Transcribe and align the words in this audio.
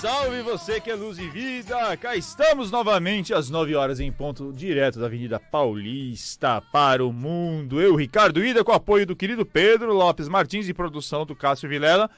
salve 0.00 0.42
você 0.42 0.78
que 0.78 0.90
é 0.90 0.94
luz 0.94 1.18
e 1.18 1.26
vida! 1.26 1.96
Cá 1.96 2.14
estamos 2.14 2.70
novamente 2.70 3.32
às 3.32 3.48
9 3.48 3.74
horas 3.74 3.98
em 3.98 4.12
ponto, 4.12 4.52
direto 4.52 5.00
da 5.00 5.06
Avenida 5.06 5.40
Paulista 5.40 6.60
para 6.60 7.02
o 7.02 7.10
mundo. 7.10 7.80
Eu, 7.80 7.96
Ricardo 7.96 8.44
Ida, 8.44 8.62
com 8.62 8.72
apoio 8.72 9.06
do 9.06 9.16
querido 9.16 9.46
Pedro 9.46 9.94
Lopes 9.94 10.28
Martins 10.28 10.68
e 10.68 10.74
produção 10.74 11.24
do 11.24 11.34
Cássio 11.34 11.66
Vilela. 11.66 12.10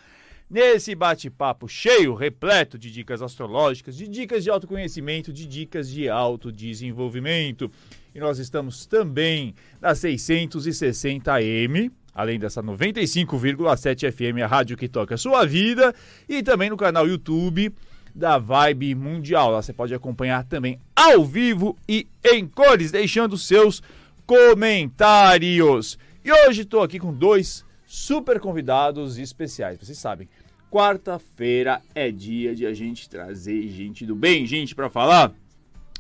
Nesse 0.51 0.93
bate-papo 0.95 1.69
cheio, 1.69 2.15
repleto 2.15 2.77
de 2.77 2.91
dicas 2.91 3.23
astrológicas, 3.23 3.97
de 3.97 4.09
dicas 4.09 4.43
de 4.43 4.51
autoconhecimento, 4.51 5.33
de 5.33 5.47
dicas 5.47 5.89
de 5.89 6.09
autodesenvolvimento. 6.09 7.71
E 8.13 8.19
nós 8.19 8.41
estamos 8.41 8.87
também 8.87 9.55
na 9.81 9.93
660M, 9.93 11.93
além 12.19 12.37
dessa 12.37 12.61
95,7 12.61 14.11
FM, 14.11 14.43
a 14.43 14.47
rádio 14.49 14.77
que 14.77 14.89
toca 14.89 15.15
a 15.15 15.19
sua 15.19 15.47
vida, 15.47 15.95
e 16.29 16.43
também 16.43 16.69
no 16.69 16.77
canal 16.77 17.07
YouTube 17.07 17.73
da 18.13 18.39
Vibe 18.39 18.97
Mundial. 18.97 19.53
Lá 19.53 19.63
você 19.63 19.73
pode 19.73 19.95
acompanhar 19.95 20.43
também 20.43 20.81
ao 20.97 21.25
vivo 21.25 21.79
e 21.89 22.09
em 22.25 22.45
cores, 22.45 22.91
deixando 22.91 23.39
seus 23.39 23.81
comentários. 24.27 25.97
E 26.25 26.33
hoje 26.33 26.63
estou 26.63 26.83
aqui 26.83 26.99
com 26.99 27.15
dois 27.15 27.65
super 27.87 28.41
convidados 28.41 29.17
especiais. 29.17 29.79
Vocês 29.79 29.97
sabem, 29.97 30.29
quarta-feira 30.69 31.81
é 31.95 32.11
dia 32.11 32.53
de 32.53 32.67
a 32.67 32.75
gente 32.75 33.09
trazer 33.09 33.69
gente 33.69 34.05
do 34.05 34.17
bem, 34.17 34.45
gente 34.45 34.75
para 34.75 34.91
falar 34.91 35.33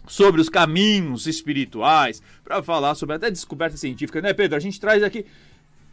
sobre 0.08 0.40
os 0.40 0.48
caminhos 0.48 1.28
espirituais, 1.28 2.20
para 2.42 2.60
falar 2.60 2.94
sobre 2.96 3.14
até 3.14 3.30
descoberta 3.30 3.76
científica, 3.76 4.20
né, 4.20 4.32
Pedro? 4.32 4.56
A 4.56 4.60
gente 4.60 4.80
traz 4.80 5.02
aqui 5.04 5.24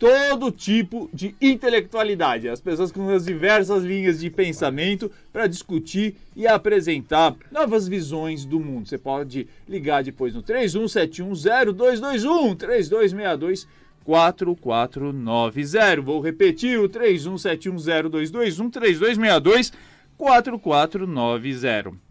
todo 0.05 0.51
tipo 0.51 1.09
de 1.11 1.35
intelectualidade, 1.41 2.47
as 2.47 2.61
pessoas 2.61 2.91
com 2.91 3.09
as 3.09 3.25
diversas 3.25 3.83
linhas 3.83 4.19
de 4.19 4.29
pensamento 4.29 5.11
para 5.33 5.47
discutir 5.47 6.15
e 6.35 6.45
apresentar 6.45 7.35
novas 7.51 7.87
visões 7.87 8.45
do 8.45 8.59
mundo. 8.59 8.87
Você 8.87 8.99
pode 8.99 9.47
ligar 9.67 10.03
depois 10.03 10.35
no 10.35 10.43
31710221 10.43 12.55
3262 12.55 13.67
4490. 14.03 16.01
Vou 16.03 16.21
repetir 16.21 16.79
o 16.79 16.87
31710221 16.87 18.69
3262 18.69 19.73
4490. 20.15 22.04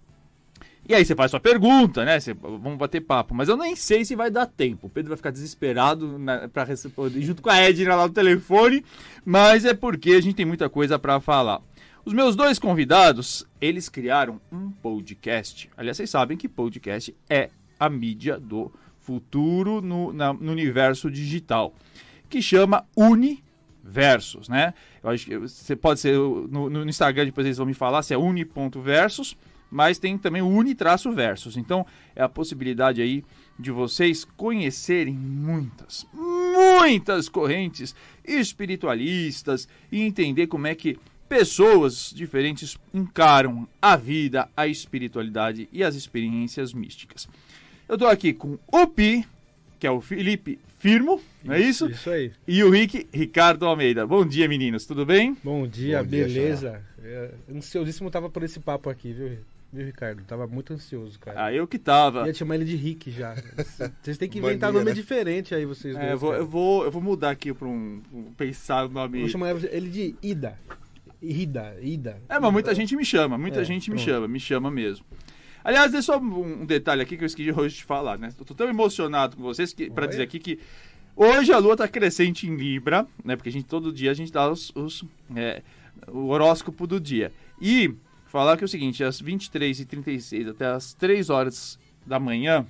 E 0.86 0.94
aí 0.94 1.04
você 1.04 1.14
faz 1.14 1.30
sua 1.30 1.40
pergunta, 1.40 2.04
né? 2.04 2.20
Você, 2.20 2.34
vamos 2.34 2.76
bater 2.76 3.00
papo. 3.00 3.34
Mas 3.34 3.48
eu 3.48 3.56
nem 3.56 3.74
sei 3.74 4.04
se 4.04 4.14
vai 4.14 4.30
dar 4.30 4.44
tempo. 4.44 4.86
O 4.86 4.90
Pedro 4.90 5.08
vai 5.08 5.16
ficar 5.16 5.30
desesperado 5.30 6.18
né, 6.18 6.46
para 6.52 6.64
responder 6.64 7.22
junto 7.22 7.40
com 7.40 7.48
a 7.48 7.56
Edna 7.56 7.94
lá 7.94 8.06
no 8.06 8.12
telefone. 8.12 8.84
Mas 9.24 9.64
é 9.64 9.72
porque 9.72 10.10
a 10.12 10.20
gente 10.20 10.34
tem 10.34 10.44
muita 10.44 10.68
coisa 10.68 10.98
para 10.98 11.20
falar. 11.20 11.62
Os 12.04 12.12
meus 12.12 12.36
dois 12.36 12.58
convidados, 12.58 13.46
eles 13.58 13.88
criaram 13.88 14.38
um 14.52 14.70
podcast. 14.70 15.70
Aliás, 15.74 15.96
vocês 15.96 16.10
sabem 16.10 16.36
que 16.36 16.46
podcast 16.46 17.16
é 17.30 17.48
a 17.80 17.88
mídia 17.88 18.38
do 18.38 18.70
futuro 19.00 19.80
no, 19.80 20.12
na, 20.12 20.34
no 20.34 20.52
universo 20.52 21.10
digital. 21.10 21.74
Que 22.28 22.42
chama 22.42 22.84
Universos, 22.94 24.50
né? 24.50 24.74
Eu 25.02 25.08
acho 25.08 25.24
que 25.24 25.38
você 25.38 25.74
pode 25.74 26.00
ser 26.00 26.14
no, 26.18 26.68
no 26.68 26.86
Instagram, 26.86 27.24
depois 27.24 27.46
eles 27.46 27.56
vão 27.56 27.66
me 27.66 27.74
falar 27.74 28.02
se 28.02 28.12
é 28.12 28.18
uni.versus 28.18 29.34
mas 29.74 29.98
tem 29.98 30.16
também 30.16 30.40
o 30.40 30.46
Unitraço-Versus. 30.46 31.56
Então, 31.56 31.84
é 32.14 32.22
a 32.22 32.28
possibilidade 32.28 33.02
aí 33.02 33.24
de 33.58 33.72
vocês 33.72 34.24
conhecerem 34.24 35.12
muitas, 35.12 36.06
muitas 36.12 37.28
correntes 37.28 37.92
espiritualistas 38.24 39.68
e 39.90 40.00
entender 40.00 40.46
como 40.46 40.68
é 40.68 40.76
que 40.76 40.96
pessoas 41.28 42.12
diferentes 42.14 42.78
encaram 42.92 43.66
a 43.82 43.96
vida, 43.96 44.48
a 44.56 44.68
espiritualidade 44.68 45.68
e 45.72 45.82
as 45.82 45.96
experiências 45.96 46.72
místicas. 46.72 47.28
Eu 47.88 47.94
estou 47.94 48.08
aqui 48.08 48.32
com 48.32 48.56
o 48.68 48.86
Pi, 48.86 49.26
que 49.80 49.88
é 49.88 49.90
o 49.90 50.00
Felipe 50.00 50.56
Firmo, 50.78 51.20
não 51.42 51.54
é 51.54 51.60
isso? 51.60 51.90
Isso 51.90 52.10
aí. 52.10 52.30
E 52.46 52.62
o 52.62 52.70
Rick 52.70 53.08
Ricardo 53.12 53.66
Almeida. 53.66 54.06
Bom 54.06 54.24
dia, 54.24 54.46
meninos, 54.46 54.86
tudo 54.86 55.04
bem? 55.04 55.36
Bom 55.42 55.66
dia, 55.66 56.00
Bom 56.02 56.10
dia, 56.10 56.26
beleza? 56.26 56.80
É, 57.02 57.30
ansiosíssimo 57.52 58.08
tava 58.10 58.30
por 58.30 58.44
esse 58.44 58.60
papo 58.60 58.88
aqui, 58.88 59.12
viu, 59.12 59.38
viu, 59.74 59.84
Ricardo? 59.86 60.22
Tava 60.24 60.46
muito 60.46 60.72
ansioso, 60.72 61.18
cara. 61.18 61.44
Ah, 61.46 61.52
eu 61.52 61.66
que 61.66 61.78
tava. 61.78 62.26
Ia 62.26 62.32
chamar 62.34 62.54
ele 62.56 62.64
de 62.64 62.76
Rick 62.76 63.10
já. 63.10 63.34
Vocês 64.02 64.16
têm 64.16 64.28
que 64.28 64.40
Mania, 64.40 64.52
inventar 64.54 64.72
nome 64.72 64.86
né? 64.86 64.92
diferente 64.92 65.54
aí, 65.54 65.64
vocês 65.66 65.94
É, 65.96 65.98
dois. 65.98 66.10
eu, 66.12 66.18
vou, 66.18 66.34
eu, 66.34 66.46
vou, 66.46 66.84
eu 66.84 66.90
vou 66.90 67.02
mudar 67.02 67.30
aqui 67.30 67.52
para 67.52 67.68
um, 67.68 68.00
um 68.12 68.22
pensar 68.32 68.86
o 68.86 68.88
nome. 68.88 69.20
Vou 69.20 69.28
chamar 69.28 69.50
ele 69.70 69.88
de 69.88 70.14
Ida. 70.22 70.58
Ida, 71.20 71.76
Ida. 71.80 72.20
É, 72.28 72.38
mas 72.38 72.52
muita 72.52 72.74
gente 72.74 72.94
me 72.96 73.04
chama, 73.04 73.36
muita 73.38 73.60
É, 73.60 73.64
gente 73.64 73.90
me 73.90 73.96
pronto. 73.96 74.08
chama, 74.10 74.28
me 74.28 74.40
chama 74.40 74.70
mesmo. 74.70 75.04
Aliás, 75.62 75.90
deixa 75.90 76.12
só 76.12 76.18
um 76.18 76.66
detalhe 76.66 77.00
aqui 77.00 77.16
que 77.16 77.24
eu 77.24 77.26
esqueci 77.26 77.50
hoje 77.50 77.76
de 77.76 77.84
falar, 77.84 78.18
né? 78.18 78.28
Tô, 78.36 78.44
tô 78.44 78.54
tão 78.54 78.68
emocionado 78.68 79.36
com 79.36 79.42
vocês 79.42 79.72
que 79.72 79.90
Olha. 79.96 80.06
dizer 80.08 80.22
aqui 80.22 80.38
que 80.38 80.58
hoje 81.16 81.50
a 81.52 81.58
lua 81.58 81.74
tá 81.76 81.88
crescente 81.88 82.46
em 82.46 82.54
Libra, 82.54 83.06
né? 83.24 83.34
Porque 83.36 83.48
a 83.48 83.52
gente 83.52 83.64
todo 83.64 83.90
dia 83.90 84.10
a 84.10 84.14
gente 84.14 84.30
dá 84.30 84.50
os, 84.50 84.70
os, 84.76 85.02
é, 85.34 85.62
o 86.08 86.26
horóscopo 86.26 86.86
do 86.86 87.00
dia. 87.00 87.32
E 87.58 87.94
falar 88.34 88.56
que 88.56 88.64
é 88.64 88.66
o 88.66 88.68
seguinte, 88.68 89.04
às 89.04 89.22
23h36 89.22 90.50
até 90.50 90.66
às 90.66 90.92
3 90.92 91.30
horas 91.30 91.78
da 92.04 92.18
manhã, 92.18 92.66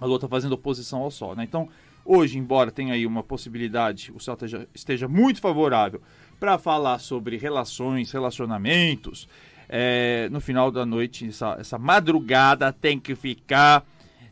a 0.00 0.06
lua 0.06 0.20
tá 0.20 0.28
fazendo 0.28 0.52
oposição 0.52 1.00
ao 1.00 1.10
sol, 1.10 1.34
né? 1.34 1.42
Então, 1.42 1.68
hoje, 2.04 2.38
embora 2.38 2.70
tenha 2.70 2.94
aí 2.94 3.04
uma 3.04 3.20
possibilidade, 3.20 4.12
o 4.14 4.20
céu 4.20 4.38
esteja, 4.72 5.08
muito 5.08 5.40
favorável 5.40 6.00
para 6.38 6.58
falar 6.58 7.00
sobre 7.00 7.36
relações, 7.36 8.12
relacionamentos, 8.12 9.28
é, 9.68 10.28
no 10.30 10.40
final 10.40 10.70
da 10.70 10.86
noite, 10.86 11.26
essa, 11.26 11.56
essa 11.58 11.76
madrugada 11.76 12.72
tem 12.72 13.00
que 13.00 13.16
ficar 13.16 13.84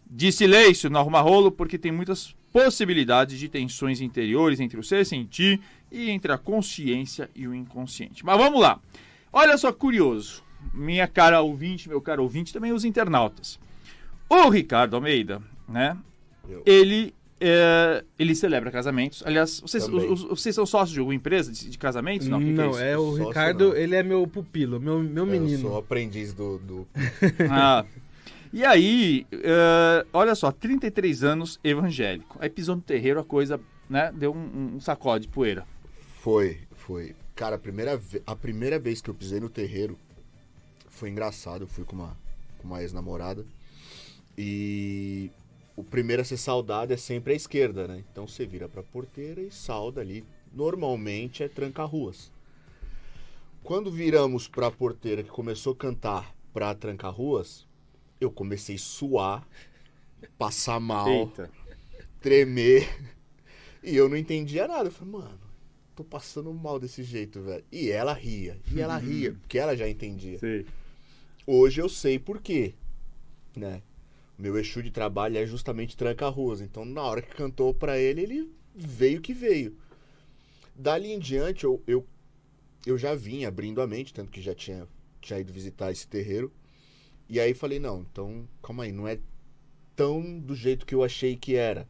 de 0.09 0.31
silêncio, 0.31 0.89
não 0.89 1.01
arruma 1.01 1.21
rolo, 1.21 1.51
porque 1.51 1.77
tem 1.77 1.91
muitas 1.91 2.37
possibilidades 2.53 3.37
de 3.37 3.49
tensões 3.49 4.01
interiores 4.01 4.61
entre 4.61 4.79
o 4.79 4.85
ser 4.85 5.05
sentir 5.05 5.61
e 5.91 6.09
entre 6.09 6.31
a 6.31 6.39
consciência 6.39 7.29
e 7.35 7.49
o 7.49 7.55
inconsciente. 7.55 8.25
Mas 8.25 8.39
vamos 8.39 8.61
lá. 8.61 8.79
Olha 9.33 9.59
só 9.59 9.73
curioso. 9.73 10.52
Minha 10.73 11.07
cara 11.07 11.41
ouvinte, 11.41 11.89
meu 11.89 12.01
caro 12.01 12.23
ouvinte, 12.23 12.53
também 12.53 12.73
os 12.73 12.85
internautas. 12.85 13.59
O 14.29 14.49
Ricardo 14.49 14.95
Almeida, 14.97 15.43
né? 15.69 15.97
Eu. 16.49 16.63
Ele 16.65 17.15
é, 17.41 18.05
ele 18.19 18.35
celebra 18.35 18.71
casamentos. 18.71 19.23
Aliás, 19.27 19.61
vocês, 19.61 19.89
os- 19.89 20.05
os- 20.23 20.23
vocês 20.25 20.55
são 20.55 20.65
sócios 20.65 20.93
de 20.93 21.01
alguma 21.01 21.15
empresa 21.15 21.51
de, 21.53 21.69
de 21.71 21.77
casamentos? 21.79 22.29
Não, 22.29 22.39
Não, 22.39 22.47
que 22.47 22.55
que 22.55 22.83
é 22.83 22.93
é 22.93 22.97
o 22.99 23.11
Sócio 23.11 23.29
Ricardo, 23.29 23.69
não. 23.71 23.77
ele 23.77 23.97
é 23.97 24.03
meu 24.03 24.27
pupilo, 24.27 24.79
meu, 24.81 25.01
meu 25.01 25.25
Eu 25.25 25.31
menino. 25.31 25.61
sou 25.63 25.77
aprendiz 25.79 26.33
do. 26.33 26.59
do... 26.59 26.87
Ah, 27.51 27.85
e 28.53 28.65
aí, 28.65 29.27
eh, 29.33 30.07
olha 30.13 30.35
só, 30.35 30.53
33 30.53 31.25
anos 31.25 31.59
evangélico. 31.65 32.37
Aí 32.41 32.49
pisou 32.51 32.77
no 32.77 32.83
terreiro, 32.83 33.19
a 33.19 33.25
coisa, 33.25 33.59
né, 33.91 34.13
deu 34.15 34.33
um, 34.35 34.75
um 34.77 34.81
sacode 34.81 35.27
de 35.27 35.33
poeira. 35.33 35.67
Foi, 36.21 36.59
foi. 36.77 37.15
Cara, 37.35 37.57
a 37.57 37.59
primeira, 37.59 38.01
a 38.27 38.37
primeira 38.37 38.79
vez 38.79 39.01
que 39.01 39.09
eu 39.11 39.15
pisei 39.15 39.41
no 39.41 39.49
terreiro 39.49 39.99
foi 40.93 41.11
engraçado. 41.11 41.63
Eu 41.63 41.67
fui 41.67 41.85
com 41.85 41.97
uma, 41.97 42.17
com 42.59 42.69
uma 42.69 42.81
ex-namorada. 42.83 43.45
E 44.39 45.31
o 45.75 45.83
primeiro 45.83 46.23
a 46.23 46.25
ser 46.25 46.37
saudado 46.37 46.93
é 46.93 46.97
sempre 46.97 47.33
a 47.33 47.37
esquerda, 47.37 47.89
né? 47.89 48.05
Então 48.11 48.29
você 48.29 48.47
vira 48.47 48.69
pra 48.69 48.83
porteira 48.83 49.41
e 49.41 49.51
sauda 49.51 50.01
ali. 50.01 50.25
Normalmente 50.53 51.43
é 51.43 51.49
tranca-ruas. 51.49 52.31
Quando 53.65 53.91
viramos 53.91 54.47
pra 54.47 54.71
porteira 54.71 55.23
que 55.23 55.31
começou 55.31 55.73
a 55.73 55.77
cantar 55.77 56.35
pra 56.53 56.75
tranca-ruas, 56.75 57.67
eu 58.21 58.31
comecei 58.31 58.77
a 58.77 58.79
suar, 58.79 59.47
passar 60.39 60.79
mal 60.79 61.33
tremer. 62.21 62.89
E 63.85 63.97
eu 63.97 64.09
não 64.09 64.17
entendia 64.17 64.69
nada. 64.69 64.85
Eu 64.87 64.93
falei, 64.93 65.13
mano, 65.13 65.41
tô 65.97 66.05
passando 66.05 66.55
mal 66.55 66.79
desse 66.79 67.03
jeito, 67.03 67.43
velho. 67.43 67.65
E 67.73 67.91
ela 67.91 68.13
ria. 68.13 68.57
E 68.73 68.81
ela 68.81 68.97
ria, 68.97 69.33
porque 69.43 69.59
ela 69.59 69.77
já 69.77 69.89
entendia. 69.89 70.39
Sei. 70.39 70.65
Hoje 71.45 71.81
eu 71.81 71.89
sei 71.89 72.21
por 72.21 72.41
quê, 72.41 72.75
né? 73.57 73.83
Meu 74.39 74.57
eixo 74.57 74.81
de 74.81 74.93
trabalho 74.93 75.37
é 75.37 75.45
justamente 75.45 75.97
tranca-ruas. 75.97 76.61
Então, 76.61 76.85
na 76.85 77.03
hora 77.03 77.21
que 77.21 77.35
cantou 77.35 77.75
pra 77.75 77.99
ele, 77.99 78.23
ele 78.23 78.53
veio 78.75 79.21
que 79.21 79.35
veio. 79.35 79.77
Dali 80.75 81.11
em 81.11 81.19
diante, 81.19 81.65
eu, 81.65 81.83
eu, 81.87 82.07
eu 82.87 82.97
já 82.97 83.15
vim 83.15 83.45
abrindo 83.45 83.83
a 83.83 83.87
mente, 83.89 84.15
tanto 84.15 84.31
que 84.31 84.41
já 84.41 84.55
tinha, 84.55 84.87
tinha 85.21 85.41
ido 85.41 85.53
visitar 85.53 85.91
esse 85.91 86.07
terreiro. 86.07 86.53
E 87.29 87.41
aí 87.41 87.55
falei, 87.55 87.81
não, 87.81 88.03
então, 88.03 88.49
calma 88.63 88.85
aí, 88.85 88.93
não 88.93 89.09
é 89.09 89.19
tão 89.97 90.39
do 90.39 90.55
jeito 90.55 90.87
que 90.87 90.95
eu 90.95 91.03
achei 91.03 91.37
que 91.37 91.57
era. 91.57 91.89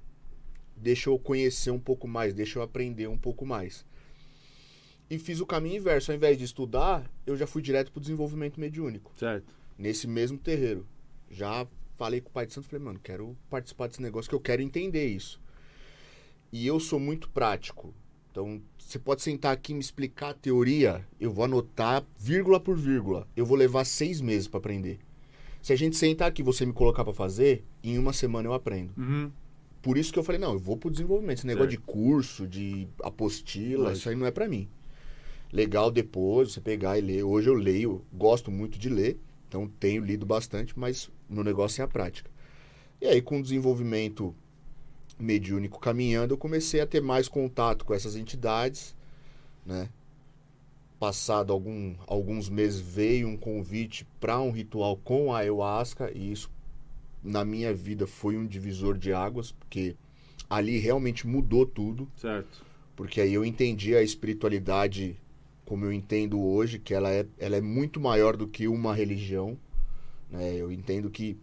Deixa 0.74 1.10
eu 1.10 1.18
conhecer 1.18 1.70
um 1.70 1.78
pouco 1.78 2.08
mais, 2.08 2.32
deixa 2.32 2.58
eu 2.58 2.62
aprender 2.62 3.06
um 3.06 3.18
pouco 3.18 3.44
mais. 3.44 3.84
E 5.12 5.18
fiz 5.18 5.40
o 5.40 5.46
caminho 5.46 5.76
inverso. 5.76 6.10
Ao 6.10 6.16
invés 6.16 6.38
de 6.38 6.44
estudar, 6.44 7.04
eu 7.26 7.36
já 7.36 7.46
fui 7.46 7.60
direto 7.60 7.92
pro 7.92 8.00
desenvolvimento 8.00 8.58
mediúnico 8.58 9.12
Certo. 9.14 9.54
nesse 9.76 10.08
mesmo 10.08 10.38
terreiro. 10.38 10.86
Já 11.30 11.66
falei 11.98 12.22
com 12.22 12.30
o 12.30 12.32
pai 12.32 12.46
de 12.46 12.54
santo, 12.54 12.66
falei, 12.66 12.82
mano, 12.82 12.98
quero 12.98 13.36
participar 13.50 13.88
desse 13.88 14.00
negócio, 14.00 14.30
que 14.30 14.34
eu 14.34 14.40
quero 14.40 14.62
entender 14.62 15.04
isso. 15.06 15.38
E 16.50 16.66
eu 16.66 16.80
sou 16.80 16.98
muito 16.98 17.28
prático. 17.28 17.92
Então, 18.30 18.62
você 18.78 18.98
pode 18.98 19.20
sentar 19.20 19.52
aqui 19.52 19.72
e 19.72 19.74
me 19.74 19.82
explicar 19.82 20.30
a 20.30 20.34
teoria, 20.34 21.06
eu 21.20 21.30
vou 21.30 21.44
anotar 21.44 22.02
vírgula 22.18 22.58
por 22.58 22.74
vírgula. 22.74 23.28
Eu 23.36 23.44
vou 23.44 23.58
levar 23.58 23.84
seis 23.84 24.18
meses 24.18 24.48
para 24.48 24.60
aprender. 24.60 24.98
Se 25.60 25.74
a 25.74 25.76
gente 25.76 25.94
sentar 25.94 26.28
aqui 26.28 26.40
e 26.40 26.44
você 26.44 26.64
me 26.64 26.72
colocar 26.72 27.04
para 27.04 27.12
fazer, 27.12 27.62
em 27.84 27.98
uma 27.98 28.14
semana 28.14 28.48
eu 28.48 28.54
aprendo. 28.54 28.94
Uhum. 28.96 29.30
Por 29.82 29.98
isso 29.98 30.10
que 30.10 30.18
eu 30.18 30.24
falei, 30.24 30.40
não, 30.40 30.54
eu 30.54 30.58
vou 30.58 30.78
pro 30.78 30.90
desenvolvimento. 30.90 31.36
Esse 31.36 31.46
negócio 31.46 31.70
Certo. 31.70 31.80
de 31.86 31.92
curso, 31.92 32.48
de 32.48 32.88
apostila, 33.02 33.92
isso 33.92 34.08
aí 34.08 34.16
não 34.16 34.24
é 34.24 34.30
para 34.30 34.48
mim. 34.48 34.70
Legal 35.52 35.90
depois 35.90 36.52
você 36.52 36.60
pegar 36.60 36.98
e 36.98 37.02
ler. 37.02 37.22
Hoje 37.22 37.48
eu 37.48 37.54
leio, 37.54 38.02
gosto 38.12 38.50
muito 38.50 38.78
de 38.78 38.88
ler, 38.88 39.18
então 39.48 39.68
tenho 39.78 40.02
lido 40.02 40.24
bastante, 40.24 40.78
mas 40.78 41.10
meu 41.28 41.44
negócio 41.44 41.82
é 41.82 41.84
a 41.84 41.88
prática. 41.88 42.30
E 43.00 43.06
aí, 43.06 43.20
com 43.20 43.38
o 43.38 43.42
desenvolvimento 43.42 44.34
mediúnico 45.18 45.78
caminhando, 45.78 46.32
eu 46.32 46.38
comecei 46.38 46.80
a 46.80 46.86
ter 46.86 47.02
mais 47.02 47.28
contato 47.28 47.84
com 47.84 47.92
essas 47.92 48.16
entidades, 48.16 48.94
né? 49.66 49.88
Passado 50.98 51.52
algum, 51.52 51.94
alguns 52.06 52.48
meses 52.48 52.80
veio 52.80 53.28
um 53.28 53.36
convite 53.36 54.06
para 54.20 54.40
um 54.40 54.52
ritual 54.52 54.96
com 54.96 55.34
a 55.34 55.38
ayahuasca 55.38 56.10
e 56.14 56.32
isso 56.32 56.48
na 57.22 57.44
minha 57.44 57.74
vida 57.74 58.06
foi 58.06 58.36
um 58.36 58.46
divisor 58.46 58.96
de 58.96 59.12
águas, 59.12 59.52
porque 59.52 59.96
ali 60.48 60.78
realmente 60.78 61.26
mudou 61.26 61.66
tudo, 61.66 62.08
Certo. 62.16 62.64
porque 62.94 63.20
aí 63.20 63.34
eu 63.34 63.44
entendi 63.44 63.96
a 63.96 64.02
espiritualidade 64.02 65.16
como 65.64 65.84
eu 65.84 65.92
entendo 65.92 66.42
hoje, 66.42 66.78
que 66.78 66.94
ela 66.94 67.10
é, 67.10 67.26
ela 67.38 67.56
é 67.56 67.60
muito 67.60 68.00
maior 68.00 68.36
do 68.36 68.46
que 68.46 68.68
uma 68.68 68.94
religião, 68.94 69.56
né? 70.30 70.54
Eu 70.54 70.72
entendo 70.72 71.10
que, 71.10 71.36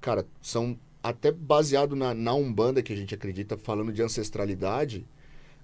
cara, 0.00 0.26
são 0.40 0.78
até 1.02 1.30
baseado 1.32 1.96
na, 1.96 2.14
na 2.14 2.34
Umbanda 2.34 2.82
que 2.82 2.92
a 2.92 2.96
gente 2.96 3.14
acredita, 3.14 3.56
falando 3.56 3.92
de 3.92 4.02
ancestralidade, 4.02 5.06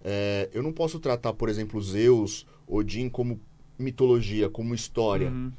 é, 0.03 0.49
eu 0.53 0.63
não 0.63 0.73
posso 0.73 0.99
tratar, 0.99 1.33
por 1.33 1.49
exemplo, 1.49 1.81
Zeus, 1.81 2.47
Odin 2.67 3.09
como 3.09 3.41
mitologia, 3.79 4.49
como 4.49 4.75
história. 4.75 5.31
Uhum. 5.31 5.53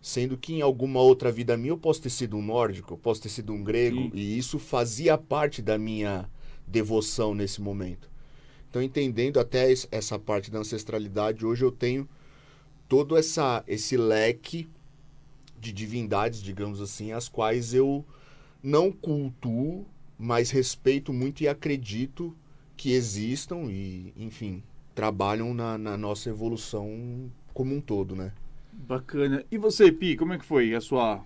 Sendo 0.00 0.36
que 0.36 0.54
em 0.54 0.60
alguma 0.60 1.00
outra 1.00 1.30
vida 1.30 1.56
minha 1.56 1.70
eu 1.70 1.78
posso 1.78 2.02
ter 2.02 2.10
sido 2.10 2.36
um 2.36 2.42
nórdico, 2.42 2.94
eu 2.94 2.98
posso 2.98 3.22
ter 3.22 3.28
sido 3.28 3.52
um 3.52 3.62
grego, 3.62 4.02
Sim. 4.02 4.10
e 4.14 4.36
isso 4.36 4.58
fazia 4.58 5.16
parte 5.16 5.62
da 5.62 5.78
minha 5.78 6.28
devoção 6.66 7.34
nesse 7.34 7.60
momento. 7.60 8.10
Então, 8.72 8.80
entendendo 8.80 9.38
até 9.38 9.70
es- 9.70 9.86
essa 9.90 10.18
parte 10.18 10.50
da 10.50 10.60
ancestralidade, 10.60 11.44
hoje 11.44 11.62
eu 11.62 11.70
tenho 11.70 12.08
todo 12.88 13.18
essa, 13.18 13.62
esse 13.68 13.98
leque 13.98 14.66
de 15.60 15.74
divindades, 15.74 16.42
digamos 16.42 16.80
assim, 16.80 17.12
as 17.12 17.28
quais 17.28 17.74
eu 17.74 18.02
não 18.62 18.90
cultuo, 18.90 19.84
mas 20.18 20.50
respeito 20.50 21.12
muito 21.12 21.42
e 21.42 21.48
acredito 21.48 22.34
que 22.74 22.92
existam 22.92 23.64
e, 23.70 24.14
enfim, 24.16 24.62
trabalham 24.94 25.52
na, 25.52 25.76
na 25.76 25.98
nossa 25.98 26.30
evolução 26.30 27.30
como 27.52 27.74
um 27.74 27.80
todo, 27.80 28.16
né? 28.16 28.32
Bacana. 28.72 29.44
E 29.50 29.58
você, 29.58 29.92
Pi, 29.92 30.16
como 30.16 30.32
é 30.32 30.38
que 30.38 30.46
foi 30.46 30.74
a 30.74 30.80
sua 30.80 31.22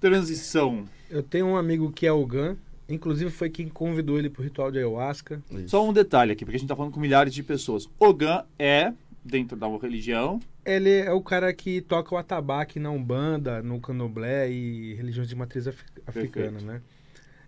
transição? 0.00 0.84
Eu 1.08 1.22
tenho 1.22 1.46
um 1.46 1.56
amigo 1.56 1.92
que 1.92 2.08
é 2.08 2.12
o 2.12 2.26
Gan, 2.26 2.56
inclusive 2.88 3.30
foi 3.30 3.50
quem 3.50 3.68
convidou 3.68 4.18
ele 4.18 4.30
pro 4.30 4.42
ritual 4.42 4.70
de 4.70 4.78
ayahuasca. 4.78 5.42
Isso. 5.50 5.68
Só 5.70 5.88
um 5.88 5.92
detalhe 5.92 6.32
aqui, 6.32 6.44
porque 6.44 6.56
a 6.56 6.58
gente 6.60 6.68
tá 6.68 6.76
falando 6.76 6.92
com 6.92 7.00
milhares 7.00 7.32
de 7.34 7.42
pessoas. 7.42 7.88
Ogan 7.98 8.44
é, 8.58 8.92
dentro 9.24 9.56
da 9.56 9.66
religião, 9.78 10.40
Ele 10.64 10.90
é 10.90 11.12
o 11.12 11.20
cara 11.20 11.52
que 11.52 11.80
toca 11.80 12.14
o 12.14 12.18
atabaque 12.18 12.78
na 12.78 12.90
Umbanda, 12.90 13.62
no 13.62 13.80
Candomblé 13.80 14.50
e 14.50 14.94
religiões 14.94 15.28
de 15.28 15.34
matriz 15.34 15.66
af- 15.66 15.84
africana, 16.06 16.52
Perfeito. 16.58 16.66
né? 16.66 16.80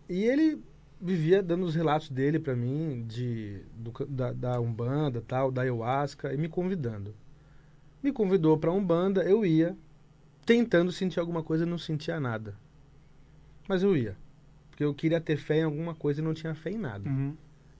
E 0.08 0.24
ele 0.24 0.58
vivia 1.00 1.40
dando 1.42 1.64
os 1.64 1.74
relatos 1.76 2.08
dele 2.10 2.40
pra 2.40 2.56
mim, 2.56 3.04
de, 3.06 3.60
do 3.76 3.92
da, 4.08 4.32
da 4.32 4.60
Umbanda, 4.60 5.22
tal, 5.26 5.52
da 5.52 5.62
Ayahuasca, 5.62 6.32
e 6.34 6.36
me 6.36 6.48
convidando. 6.48 7.14
Me 8.02 8.10
convidou 8.12 8.56
pra 8.58 8.72
Umbanda, 8.72 9.22
eu 9.22 9.44
ia, 9.46 9.76
tentando 10.44 10.90
sentir 10.90 11.20
alguma 11.20 11.42
coisa, 11.42 11.64
não 11.66 11.78
sentia 11.78 12.18
nada. 12.18 12.56
Mas 13.68 13.82
eu 13.84 13.96
ia. 13.96 14.16
Porque 14.78 14.84
eu 14.84 14.94
queria 14.94 15.20
ter 15.20 15.36
fé 15.36 15.56
em 15.58 15.62
alguma 15.64 15.92
coisa 15.92 16.20
e 16.20 16.24
não 16.24 16.32
tinha 16.32 16.54
fé 16.54 16.70
em 16.70 16.78
nada. 16.78 17.10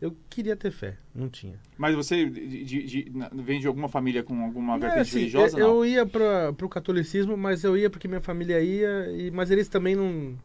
Eu 0.01 0.17
queria 0.29 0.57
ter 0.57 0.73
fé, 0.73 0.99
não 1.15 1.29
tinha. 1.29 1.55
Mas 1.77 1.95
você 1.95 2.29
de- 2.29 2.65
de- 2.65 2.83
de- 2.83 3.13
vem 3.41 3.61
de 3.61 3.69
alguma 3.69 3.89
família 3.89 4.21
com 4.25 4.43
alguma 4.43 4.73
Não, 4.77 4.81
vertente 4.81 5.01
assim, 5.03 5.19
religiosa? 5.21 5.57
eu, 5.57 5.61
não? 5.61 5.77
eu 5.77 5.87
ia 5.87 6.05
para 6.05 6.51
o 6.61 6.69
catolicismo, 6.69 7.37
mas 7.37 7.63
eu 7.63 7.77
ia 7.77 7.89
porque 7.89 8.09
minha 8.09 8.21
família 8.21 8.61
ia, 8.61 9.13
e, 9.13 9.31
mas 9.31 9.53
eles 9.53 9.69
também 9.69 9.95
não, 9.95 10.37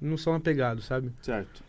não 0.00 0.16
são 0.16 0.34
apegados, 0.34 0.86
sabe? 0.86 1.12
Certo. 1.22 1.62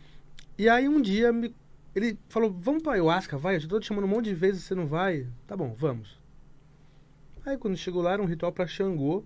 E 0.58 0.68
aí 0.68 0.88
um 0.88 1.00
dia 1.00 1.32
me- 1.32 1.54
ele 1.94 2.18
falou, 2.28 2.50
vamos 2.50 2.82
pra 2.82 2.94
Ayahuasca, 2.94 3.38
vai, 3.38 3.54
eu 3.54 3.60
já 3.60 3.68
tô 3.68 3.78
te 3.78 3.86
chamando 3.86 4.02
um 4.06 4.08
monte 4.08 4.24
de 4.24 4.34
vezes, 4.34 4.64
você 4.64 4.74
não 4.74 4.88
vai? 4.88 5.28
Tá 5.46 5.56
bom, 5.56 5.76
vamos. 5.78 6.18
Aí 7.46 7.56
quando 7.56 7.76
chegou 7.76 8.02
lá, 8.02 8.14
era 8.14 8.22
um 8.22 8.26
ritual 8.26 8.50
pra 8.50 8.66
Xangô, 8.66 9.22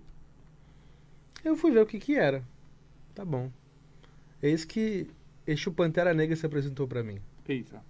eu 1.43 1.55
fui 1.55 1.71
ver 1.71 1.81
o 1.81 1.85
que 1.87 1.97
que 1.97 2.15
era. 2.15 2.43
Tá 3.15 3.25
bom. 3.25 3.49
Eis 4.43 4.65
que 4.65 5.07
Exu 5.47 5.71
Pantera 5.71 6.13
Negra 6.13 6.35
se 6.35 6.45
apresentou 6.45 6.85
pra 6.85 7.01
mim. 7.01 7.21
Eita. 7.47 7.81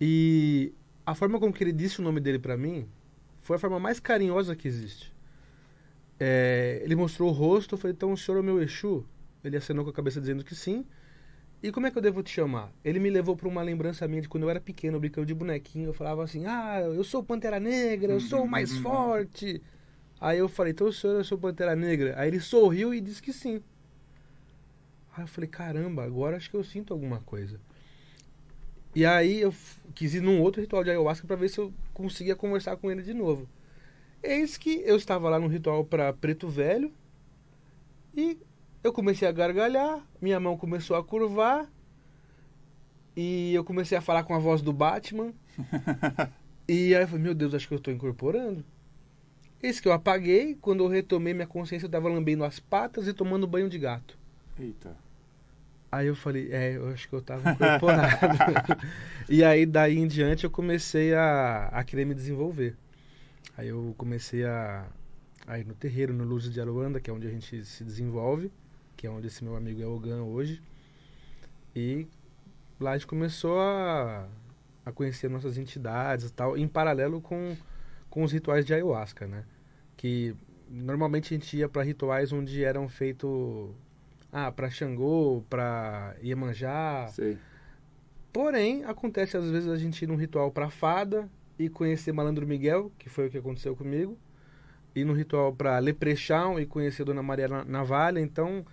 E 0.00 0.72
a 1.04 1.12
forma 1.12 1.40
como 1.40 1.52
que 1.52 1.64
ele 1.64 1.72
disse 1.72 2.00
o 2.00 2.04
nome 2.04 2.20
dele 2.20 2.38
pra 2.38 2.56
mim 2.56 2.86
foi 3.40 3.56
a 3.56 3.58
forma 3.58 3.80
mais 3.80 3.98
carinhosa 3.98 4.54
que 4.54 4.68
existe. 4.68 5.12
É, 6.20 6.80
ele 6.84 6.94
mostrou 6.94 7.30
o 7.30 7.32
rosto, 7.32 7.74
eu 7.74 7.78
falei, 7.78 7.94
então 7.96 8.12
o 8.12 8.16
senhor 8.16 8.38
é 8.38 8.40
o 8.40 8.44
meu 8.44 8.62
Exu? 8.62 9.04
Ele 9.42 9.56
acenou 9.56 9.84
com 9.84 9.90
a 9.90 9.92
cabeça 9.92 10.20
dizendo 10.20 10.44
que 10.44 10.54
sim. 10.54 10.86
E 11.60 11.72
como 11.72 11.88
é 11.88 11.90
que 11.90 11.98
eu 11.98 12.02
devo 12.02 12.22
te 12.22 12.30
chamar? 12.30 12.72
Ele 12.84 13.00
me 13.00 13.10
levou 13.10 13.36
pra 13.36 13.48
uma 13.48 13.62
lembrança 13.62 14.06
minha 14.06 14.22
de 14.22 14.28
quando 14.28 14.44
eu 14.44 14.50
era 14.50 14.60
pequeno, 14.60 15.00
brincando 15.00 15.26
de 15.26 15.34
bonequinho. 15.34 15.88
Eu 15.88 15.92
falava 15.92 16.22
assim, 16.22 16.46
ah, 16.46 16.80
eu 16.80 17.02
sou 17.02 17.24
Pantera 17.24 17.58
Negra, 17.58 18.12
eu 18.12 18.20
sou 18.20 18.44
o 18.44 18.48
mais 18.48 18.76
forte. 18.78 19.60
Aí 20.20 20.38
eu 20.38 20.48
falei, 20.48 20.70
então 20.70 20.86
o 20.86 20.92
senhor 20.92 21.16
é 21.16 21.20
o 21.22 21.24
seu 21.24 21.36
Pantera 21.36 21.74
Negra? 21.74 22.14
Aí 22.16 22.28
ele 22.28 22.38
sorriu 22.38 22.94
e 22.94 23.00
disse 23.00 23.20
que 23.20 23.32
sim. 23.32 23.60
Aí 25.14 25.24
eu 25.24 25.28
falei, 25.28 25.48
caramba, 25.48 26.04
agora 26.04 26.36
acho 26.36 26.50
que 26.50 26.56
eu 26.56 26.64
sinto 26.64 26.92
alguma 26.92 27.20
coisa. 27.20 27.60
E 28.94 29.06
aí 29.06 29.40
eu 29.40 29.54
quis 29.94 30.14
ir 30.14 30.20
num 30.20 30.40
outro 30.40 30.60
ritual 30.60 30.84
de 30.84 30.90
ayahuasca 30.90 31.26
para 31.26 31.36
ver 31.36 31.48
se 31.48 31.58
eu 31.58 31.72
conseguia 31.94 32.36
conversar 32.36 32.76
com 32.76 32.90
ele 32.90 33.02
de 33.02 33.14
novo. 33.14 33.48
Eis 34.22 34.56
que 34.56 34.82
eu 34.84 34.96
estava 34.96 35.28
lá 35.28 35.38
no 35.38 35.48
ritual 35.48 35.84
para 35.84 36.12
Preto 36.12 36.48
Velho 36.48 36.92
e 38.14 38.38
eu 38.84 38.92
comecei 38.92 39.26
a 39.26 39.32
gargalhar, 39.32 40.06
minha 40.20 40.38
mão 40.38 40.56
começou 40.56 40.96
a 40.96 41.04
curvar 41.04 41.70
e 43.16 43.54
eu 43.54 43.64
comecei 43.64 43.96
a 43.96 44.02
falar 44.02 44.24
com 44.24 44.34
a 44.34 44.38
voz 44.38 44.62
do 44.62 44.72
Batman. 44.72 45.32
e 46.68 46.94
aí 46.94 47.02
eu 47.02 47.08
falei, 47.08 47.22
meu 47.22 47.34
Deus, 47.34 47.54
acho 47.54 47.68
que 47.68 47.74
eu 47.74 47.78
estou 47.78 47.92
incorporando. 47.92 48.64
Eis 49.62 49.78
que 49.78 49.88
eu 49.88 49.92
apaguei, 49.92 50.56
quando 50.60 50.82
eu 50.82 50.88
retomei 50.88 51.32
minha 51.32 51.46
consciência, 51.46 51.84
eu 51.84 51.88
estava 51.88 52.08
lambendo 52.08 52.44
as 52.44 52.58
patas 52.58 53.06
e 53.06 53.12
tomando 53.12 53.46
banho 53.46 53.68
de 53.68 53.78
gato. 53.78 54.21
Eita. 54.62 54.96
Aí 55.90 56.06
eu 56.06 56.14
falei, 56.14 56.50
é, 56.52 56.76
eu 56.76 56.88
acho 56.88 57.08
que 57.08 57.14
eu 57.14 57.20
tava 57.20 57.50
incorporado. 57.50 58.78
e 59.28 59.42
aí 59.42 59.66
daí 59.66 59.98
em 59.98 60.06
diante 60.06 60.44
eu 60.44 60.50
comecei 60.50 61.12
a, 61.14 61.66
a 61.66 61.84
querer 61.84 62.04
me 62.04 62.14
desenvolver. 62.14 62.76
Aí 63.58 63.68
eu 63.68 63.94
comecei 63.98 64.44
a, 64.44 64.86
a 65.46 65.58
ir 65.58 65.66
no 65.66 65.74
terreiro, 65.74 66.14
no 66.14 66.24
Luzes 66.24 66.52
de 66.52 66.60
Aruanda, 66.60 67.00
que 67.00 67.10
é 67.10 67.12
onde 67.12 67.26
a 67.26 67.30
gente 67.30 67.64
se 67.64 67.84
desenvolve, 67.84 68.50
que 68.96 69.06
é 69.06 69.10
onde 69.10 69.26
esse 69.26 69.42
meu 69.44 69.56
amigo 69.56 69.82
é 69.82 69.86
o 69.86 69.98
Gan 69.98 70.22
hoje. 70.22 70.62
E 71.74 72.06
lá 72.80 72.92
a 72.92 72.96
gente 72.96 73.06
começou 73.06 73.60
a, 73.60 74.26
a 74.86 74.92
conhecer 74.92 75.28
nossas 75.28 75.58
entidades 75.58 76.30
e 76.30 76.32
tal, 76.32 76.56
em 76.56 76.68
paralelo 76.68 77.20
com, 77.20 77.56
com 78.08 78.22
os 78.22 78.32
rituais 78.32 78.64
de 78.64 78.72
ayahuasca, 78.72 79.26
né? 79.26 79.44
Que 79.96 80.34
normalmente 80.70 81.34
a 81.34 81.36
gente 81.36 81.56
ia 81.56 81.68
para 81.68 81.82
rituais 81.82 82.32
onde 82.32 82.64
eram 82.64 82.88
feitos 82.88 83.74
ah, 84.32 84.50
para 84.50 84.70
Xangô, 84.70 85.44
para 85.48 86.16
Iemanjá. 86.22 87.06
Sei. 87.12 87.38
Porém, 88.32 88.84
acontece 88.84 89.36
às 89.36 89.48
vezes 89.50 89.68
a 89.68 89.76
gente 89.76 90.02
ir 90.02 90.06
num 90.08 90.16
ritual 90.16 90.50
para 90.50 90.70
fada 90.70 91.28
e 91.58 91.68
conhecer 91.68 92.12
Malandro 92.12 92.46
Miguel, 92.46 92.90
que 92.98 93.10
foi 93.10 93.26
o 93.26 93.30
que 93.30 93.36
aconteceu 93.36 93.76
comigo, 93.76 94.16
e 94.94 95.04
no 95.04 95.12
ritual 95.12 95.52
para 95.52 95.78
Leprechaun 95.78 96.58
e 96.58 96.64
conhecer 96.64 97.04
Dona 97.04 97.22
Maria 97.22 97.46
Na- 97.46 97.64
Navalha. 97.64 98.20
Então, 98.20 98.64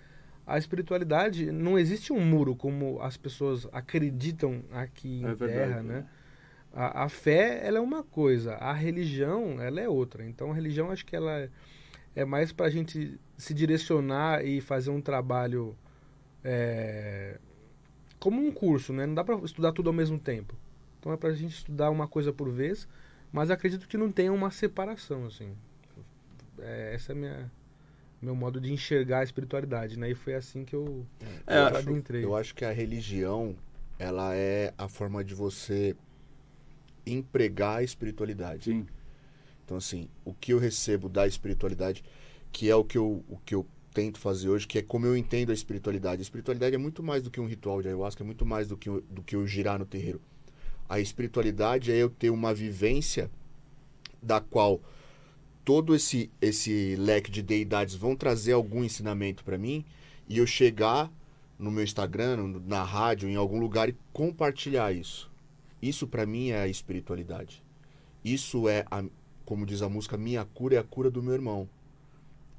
a 0.47 0.57
espiritualidade 0.57 1.51
não 1.51 1.77
existe 1.77 2.13
um 2.13 2.21
muro 2.21 2.55
como 2.55 3.01
as 3.01 3.17
pessoas 3.17 3.67
acreditam 3.73 4.63
aqui 4.71 5.21
em 5.21 5.25
É 5.25 5.35
verdade, 5.35 5.47
Terra, 5.53 5.83
né? 5.83 6.05
A, 6.71 7.03
a 7.03 7.09
fé, 7.09 7.61
ela 7.65 7.79
é 7.79 7.81
uma 7.81 8.03
coisa, 8.03 8.53
a 8.55 8.71
religião, 8.71 9.59
ela 9.61 9.81
é 9.81 9.89
outra. 9.89 10.25
Então, 10.25 10.51
a 10.51 10.55
religião, 10.55 10.89
acho 10.91 11.05
que 11.05 11.15
ela 11.15 11.49
é, 12.15 12.25
mais 12.25 12.51
para 12.51 12.65
a 12.67 12.69
gente 12.69 13.19
se 13.37 13.53
direcionar 13.53 14.43
e 14.45 14.59
fazer 14.61 14.89
um 14.89 15.01
trabalho 15.01 15.75
é, 16.43 17.37
como 18.19 18.41
um 18.45 18.51
curso, 18.51 18.91
né? 18.93 19.05
Não 19.05 19.13
dá 19.15 19.23
para 19.23 19.35
estudar 19.45 19.71
tudo 19.71 19.89
ao 19.89 19.93
mesmo 19.93 20.19
tempo. 20.19 20.55
Então, 20.99 21.11
é 21.13 21.17
para 21.17 21.29
a 21.29 21.33
gente 21.33 21.53
estudar 21.55 21.89
uma 21.89 22.07
coisa 22.07 22.33
por 22.33 22.49
vez, 22.49 22.87
mas 23.31 23.49
acredito 23.49 23.87
que 23.87 23.97
não 23.97 24.11
tenha 24.11 24.33
uma 24.33 24.51
separação, 24.51 25.25
assim. 25.25 25.53
É, 26.59 26.93
essa 26.93 27.11
é 27.11 27.15
a 27.15 27.17
minha 27.17 27.51
meu 28.21 28.35
modo 28.35 28.59
de 28.59 28.73
enxergar 28.73 29.19
a 29.19 29.23
espiritualidade, 29.23 29.97
né? 29.97 30.11
E 30.11 30.13
foi 30.13 30.33
assim 30.35 30.65
que 30.65 30.75
eu, 30.75 31.05
É, 31.47 31.57
eu 31.61 31.65
acho- 31.67 31.77
adentrei. 31.77 32.21
Eu 32.25 32.35
acho 32.35 32.53
que 32.53 32.65
a 32.65 32.71
religião, 32.73 33.55
ela 33.97 34.35
é 34.35 34.73
a 34.77 34.89
forma 34.89 35.23
de 35.23 35.33
você 35.33 35.95
empregar 37.05 37.77
a 37.77 37.83
espiritualidade. 37.83 38.65
Sim. 38.65 38.85
Então, 39.69 39.77
assim, 39.77 40.09
o 40.25 40.33
que 40.33 40.51
eu 40.51 40.57
recebo 40.57 41.07
da 41.07 41.27
espiritualidade, 41.27 42.03
que 42.51 42.71
é 42.71 42.75
o 42.75 42.83
que 42.83 42.97
eu, 42.97 43.23
o 43.29 43.37
que 43.45 43.53
eu 43.53 43.63
tento 43.93 44.17
fazer 44.17 44.49
hoje, 44.49 44.67
que 44.67 44.79
é 44.79 44.81
como 44.81 45.05
eu 45.05 45.15
entendo 45.15 45.51
a 45.51 45.53
espiritualidade. 45.53 46.21
A 46.21 46.23
espiritualidade 46.23 46.73
é 46.73 46.77
muito 46.79 47.03
mais 47.03 47.21
do 47.21 47.29
que 47.29 47.39
um 47.39 47.45
ritual 47.45 47.79
de 47.79 47.87
ayahuasca, 47.87 48.23
é 48.23 48.25
muito 48.25 48.43
mais 48.47 48.67
do 48.67 48.75
que, 48.75 48.89
do 48.89 49.21
que 49.21 49.35
eu 49.35 49.45
girar 49.45 49.77
no 49.77 49.85
terreiro. 49.85 50.19
A 50.89 50.99
espiritualidade 50.99 51.91
é 51.91 51.97
eu 51.97 52.09
ter 52.09 52.31
uma 52.31 52.51
vivência 52.51 53.29
da 54.19 54.41
qual 54.41 54.81
todo 55.63 55.93
esse, 55.93 56.31
esse 56.41 56.95
leque 56.95 57.29
de 57.29 57.43
deidades 57.43 57.93
vão 57.93 58.15
trazer 58.15 58.53
algum 58.53 58.83
ensinamento 58.83 59.43
para 59.43 59.55
mim 59.55 59.85
e 60.27 60.39
eu 60.39 60.47
chegar 60.47 61.11
no 61.59 61.69
meu 61.69 61.83
Instagram, 61.83 62.59
na 62.65 62.83
rádio, 62.83 63.29
em 63.29 63.35
algum 63.35 63.59
lugar 63.59 63.87
e 63.87 63.95
compartilhar 64.11 64.91
isso. 64.91 65.29
Isso 65.79 66.07
para 66.07 66.25
mim 66.25 66.49
é 66.49 66.61
a 66.61 66.67
espiritualidade. 66.67 67.63
Isso 68.25 68.67
é, 68.67 68.83
a, 68.89 69.03
como 69.49 69.65
diz 69.65 69.81
a 69.81 69.89
música, 69.89 70.15
minha 70.15 70.45
cura 70.45 70.75
é 70.75 70.77
a 70.77 70.83
cura 70.83 71.09
do 71.09 71.23
meu 71.23 71.33
irmão. 71.33 71.67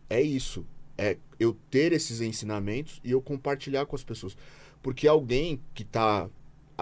É 0.08 0.20
isso. 0.20 0.66
É 0.98 1.16
eu 1.38 1.56
ter 1.70 1.92
esses 1.92 2.20
ensinamentos 2.20 3.00
e 3.04 3.12
eu 3.12 3.22
compartilhar 3.22 3.86
com 3.86 3.94
as 3.94 4.02
pessoas. 4.02 4.36
Porque 4.82 5.06
alguém 5.06 5.60
que 5.72 5.84
está 5.84 6.28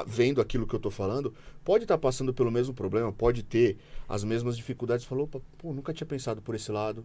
vendo 0.07 0.41
aquilo 0.41 0.67
que 0.67 0.75
eu 0.75 0.81
tô 0.81 0.91
falando 0.91 1.35
pode 1.62 1.85
estar 1.85 1.99
passando 1.99 2.33
pelo 2.33 2.50
mesmo 2.50 2.73
problema, 2.73 3.12
pode 3.12 3.43
ter 3.43 3.77
as 4.09 4.25
mesmas 4.25 4.57
dificuldades. 4.57 5.05
Falou, 5.05 5.25
"Opa, 5.25 5.43
pô, 5.59 5.75
nunca 5.75 5.93
tinha 5.93 6.07
pensado 6.07 6.41
por 6.41 6.55
esse 6.55 6.73
lado, 6.73 7.05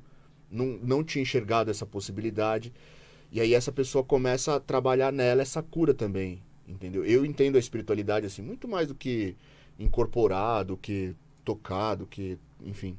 não, 0.50 0.80
não 0.82 1.04
tinha 1.04 1.24
enxergado 1.24 1.70
essa 1.70 1.86
possibilidade. 1.86 2.72
E 3.34 3.42
aí 3.42 3.54
essa 3.54 3.72
pessoa 3.74 4.02
começa 4.02 4.56
a 4.56 4.62
trabalhar 4.62 5.12
nela 5.12 5.42
essa 5.42 5.62
cura 5.62 5.94
também, 5.94 6.42
entendeu? 6.66 7.04
Eu 7.04 7.26
entendo 7.26 7.58
a 7.58 7.60
espiritualidade 7.60 8.26
assim 8.28 8.42
muito 8.42 8.66
mais 8.66 8.88
do 8.88 8.96
que 8.96 9.36
incorporar, 9.78 10.64
do 10.64 10.78
que 10.78 11.14
tocar, 11.44 11.96
do 11.96 12.06
que, 12.08 12.38
enfim, 12.64 12.98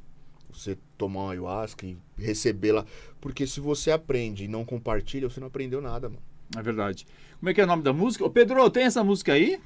você 0.53 0.77
tomar 0.97 1.21
uma 1.23 1.31
ayahuasca 1.33 1.85
e 1.87 1.97
recebê-la. 2.17 2.85
Porque 3.21 3.47
se 3.47 3.61
você 3.61 3.91
aprende 3.91 4.45
e 4.45 4.49
não 4.49 4.65
compartilha, 4.65 5.29
você 5.29 5.41
não 5.41 5.49
aprendeu 5.49 5.81
nada, 5.81 6.09
mano. 6.09 6.23
É 6.57 6.63
verdade. 6.63 7.07
Como 7.41 7.51
é 7.51 7.55
que 7.55 7.61
é 7.61 7.65
o 7.65 7.67
nome 7.67 7.83
da 7.83 7.93
música? 7.93 8.25
Ô, 8.25 8.31
Pedro, 8.31 8.69
tem 8.71 8.85
essa 8.85 9.03
música 9.03 9.33
aí? 9.33 9.59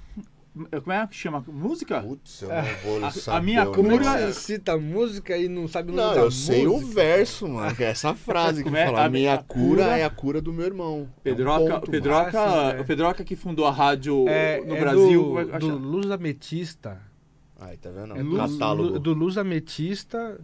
Como 0.82 0.92
é 0.92 1.06
que 1.06 1.14
chama 1.14 1.44
a 1.46 1.52
música? 1.52 2.00
Putz, 2.00 2.42
eu 2.42 2.48
não 2.48 2.62
vou 2.82 3.04
A- 3.04 3.08
a 3.08 3.10
saber 3.12 3.44
minha 3.46 3.60
é 3.62 3.66
que 3.66 3.72
cura- 3.74 4.04
você 4.18 4.32
cita 4.32 4.72
a 4.72 4.78
música 4.78 5.36
e 5.36 5.48
não 5.48 5.68
sabe 5.68 5.92
o 5.92 5.94
nome 5.94 6.08
Não, 6.08 6.14
da 6.16 6.20
eu 6.22 6.30
sei 6.32 6.66
o 6.66 6.78
verso, 6.78 7.46
mano. 7.46 7.76
que 7.76 7.84
é 7.84 7.90
essa 7.90 8.12
frase 8.14 8.64
que 8.64 8.68
é? 8.76 8.86
fala. 8.86 9.02
A 9.02 9.04
A 9.04 9.08
minha 9.08 9.32
minha 9.34 9.42
cura 9.44 9.82
cura- 9.84 9.98
é 9.98 10.04
a 10.04 10.10
cura 10.10 10.40
do 10.40 10.52
meu 10.52 10.64
irmão. 10.66 11.08
Pedroca, 11.22 11.62
É 11.62 11.66
um 11.66 11.70
ponto, 11.80 11.90
Pedroca, 11.92 12.72
né? 12.74 12.80
o 12.80 12.84
Pedroca 12.84 13.22
que 13.24 13.36
fundou 13.36 13.66
a 13.66 13.70
rádio 13.70 14.26
É, 14.26 14.60
no 14.64 14.74
é 14.74 14.80
Brasil. 14.80 15.22
do, 15.44 15.58
do 15.58 15.78
Luz 15.78 16.10
Ametista. 16.10 17.00
Aí, 17.58 17.76
tá 17.76 17.90
vendo? 17.90 18.16
É 18.16 18.22
do, 18.22 18.36
Catálogo. 18.36 18.98
Do 18.98 19.12
Luz 19.12 19.36
Ametista. 19.36 20.38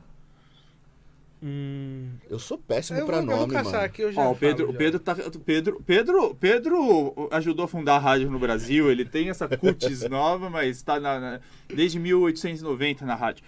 Hum, 1.42 2.12
Eu 2.30 2.38
sou 2.38 2.56
péssimo 2.56 2.99
eu 2.99 3.04
pra 3.06 3.21
vou, 3.21 3.25
eu 3.25 3.37
vou 3.37 3.40
nome, 3.47 3.52
caçar 3.52 3.73
mano. 3.73 3.85
aqui, 3.85 4.00
eu 4.02 4.11
já 4.12 4.23
Ó, 4.23 4.33
o 4.33 4.37
Pedro, 4.37 4.73
já. 4.73 4.78
Pedro, 4.78 4.99
tá, 4.99 5.14
Pedro, 5.44 5.83
Pedro, 5.85 6.35
Pedro 6.37 7.28
ajudou 7.33 7.66
a 7.66 7.68
fundar 7.68 7.97
a 7.97 7.99
rádio 7.99 8.30
no 8.30 8.38
Brasil. 8.38 8.90
Ele 8.90 9.04
tem 9.04 9.28
essa 9.28 9.47
cutis 9.47 10.02
nova, 10.09 10.49
mas 10.49 10.76
está 10.78 10.99
na, 10.99 11.21
na- 11.21 11.40
desde 11.68 11.99
1890 11.99 13.04
na 13.04 13.14
rádio. 13.14 13.44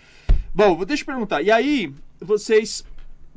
Bom, 0.54 0.84
deixa 0.84 1.02
eu 1.02 1.06
perguntar. 1.06 1.40
E 1.42 1.50
aí, 1.50 1.92
vocês 2.20 2.84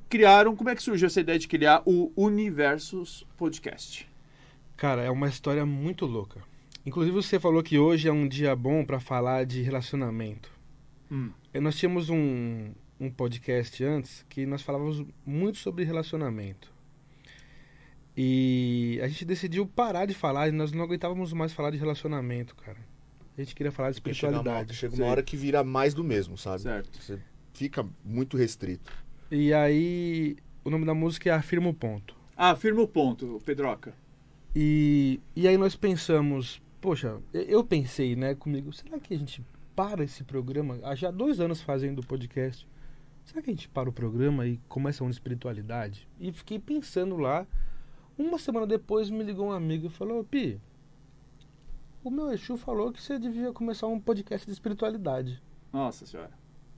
criaram? 0.10 0.56
Como 0.56 0.70
é 0.70 0.76
que 0.76 0.84
surgiu 0.84 1.08
essa 1.08 1.22
ideia 1.22 1.40
de 1.40 1.48
criar 1.48 1.82
o 1.86 2.12
Universos 2.16 3.26
Podcast? 3.38 4.10
Cara, 4.76 5.02
é 5.04 5.10
uma 5.10 5.30
história 5.30 5.66
muito 5.66 6.06
louca. 6.06 6.42
Inclusive, 6.90 7.16
você 7.16 7.40
falou 7.40 7.62
que 7.62 7.78
hoje 7.78 8.08
é 8.08 8.12
um 8.12 8.28
dia 8.28 8.56
bom 8.56 8.84
pra 8.84 9.00
falar 9.00 9.46
de 9.46 9.62
relacionamento. 9.62 10.50
Hum. 11.12 11.30
Eh, 11.54 11.60
Nós 11.60 11.78
tínhamos 11.78 12.10
um, 12.10 12.72
um 13.00 13.12
podcast 13.12 13.84
antes 13.84 14.26
que 14.28 14.44
nós 14.44 14.64
falávamos 14.64 15.06
muito 15.24 15.60
sobre 15.60 15.84
relacionamento. 15.84 16.74
E 18.18 19.00
a 19.04 19.08
gente 19.08 19.24
decidiu 19.24 19.68
parar 19.68 20.08
de 20.08 20.16
falar 20.16 20.48
e 20.48 20.52
nós 20.52 20.72
não 20.72 20.84
aguentávamos 20.84 21.32
mais 21.32 21.54
falar 21.54 21.70
de 21.70 21.78
relacionamento, 21.78 22.56
cara. 22.56 22.80
A 23.38 23.42
gente 23.42 23.54
queria 23.54 23.72
falar 23.72 23.92
de 23.92 24.02
Porque 24.02 24.16
chega 24.16 24.32
uma, 24.34 24.38
espiritualidade. 24.40 24.76
chega 24.76 24.96
uma 24.96 25.06
hora 25.06 25.22
que 25.22 25.38
vira 25.38 25.64
mais 25.64 25.94
do 25.94 26.04
mesmo, 26.04 26.40
sabe? 26.40 26.64
Certo. 26.64 27.00
Você 27.00 27.20
fica 27.54 27.86
muito 28.04 28.36
restrito. 28.36 28.92
E 29.30 29.54
aí, 29.54 30.38
o 30.66 30.72
nome 30.72 30.86
da 30.88 30.96
música 30.96 31.30
é 31.30 31.34
Afirma 31.34 31.70
o 31.70 31.74
Ponto. 31.74 32.16
Ah, 32.36 32.56
firma 32.56 32.82
o 32.82 32.88
ponto, 32.88 33.40
Pedroca. 33.46 33.94
E, 34.56 35.20
e 35.36 35.48
aí 35.48 35.56
nós 35.56 35.76
pensamos, 35.76 36.60
poxa, 36.82 37.22
eu- 37.34 37.64
pensei, 37.64 38.16
né, 38.16 38.36
comigo, 38.36 38.72
será 38.74 39.00
que 39.00 39.14
a 39.14 39.18
gente 39.18 39.44
para 39.76 40.04
esse 40.04 40.24
programa? 40.24 40.80
Há 40.84 40.96
já 40.96 41.12
dois 41.12 41.40
anos 41.40 41.62
fazendo 41.62 42.00
o 42.00 42.06
podcast. 42.06 42.68
Será 43.26 43.42
que 43.42 43.50
a 43.50 43.54
gente 43.54 43.70
para 43.70 43.88
o 43.90 43.94
programa 43.94 44.48
e 44.48 44.58
começa 44.68 45.04
uma 45.04 45.12
espiritualidade? 45.12 46.08
E 46.20 46.32
fiquei 46.32 46.58
pensando 46.60 47.16
lá. 47.18 47.46
Uma 48.18 48.38
semana 48.40 48.66
depois 48.68 49.10
me 49.10 49.24
ligou 49.24 49.48
um 49.48 49.52
amigo 49.52 49.88
e 49.88 49.90
falou, 49.90 50.24
Pi, 50.24 50.60
o 52.04 52.10
meu 52.10 52.32
Exu 52.32 52.58
falou 52.58 52.92
que 52.92 53.02
você 53.02 53.18
devia 53.20 53.54
começar 53.54 53.88
um 53.88 54.00
podcast 54.00 54.46
de 54.46 54.52
espiritualidade. 54.54 55.42
Nossa 55.72 56.06
senhora. 56.06 56.32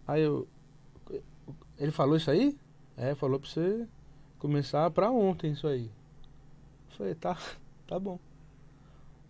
Aí 0.07 0.21
eu. 0.21 0.47
Ele 1.77 1.91
falou 1.91 2.15
isso 2.17 2.29
aí? 2.29 2.55
É, 2.97 3.15
falou 3.15 3.39
pra 3.39 3.49
você 3.49 3.87
começar 4.37 4.91
pra 4.91 5.09
ontem 5.09 5.51
isso 5.53 5.65
aí. 5.67 5.85
Eu 6.91 6.95
falei, 6.97 7.15
tá, 7.15 7.37
tá 7.87 7.97
bom. 7.99 8.19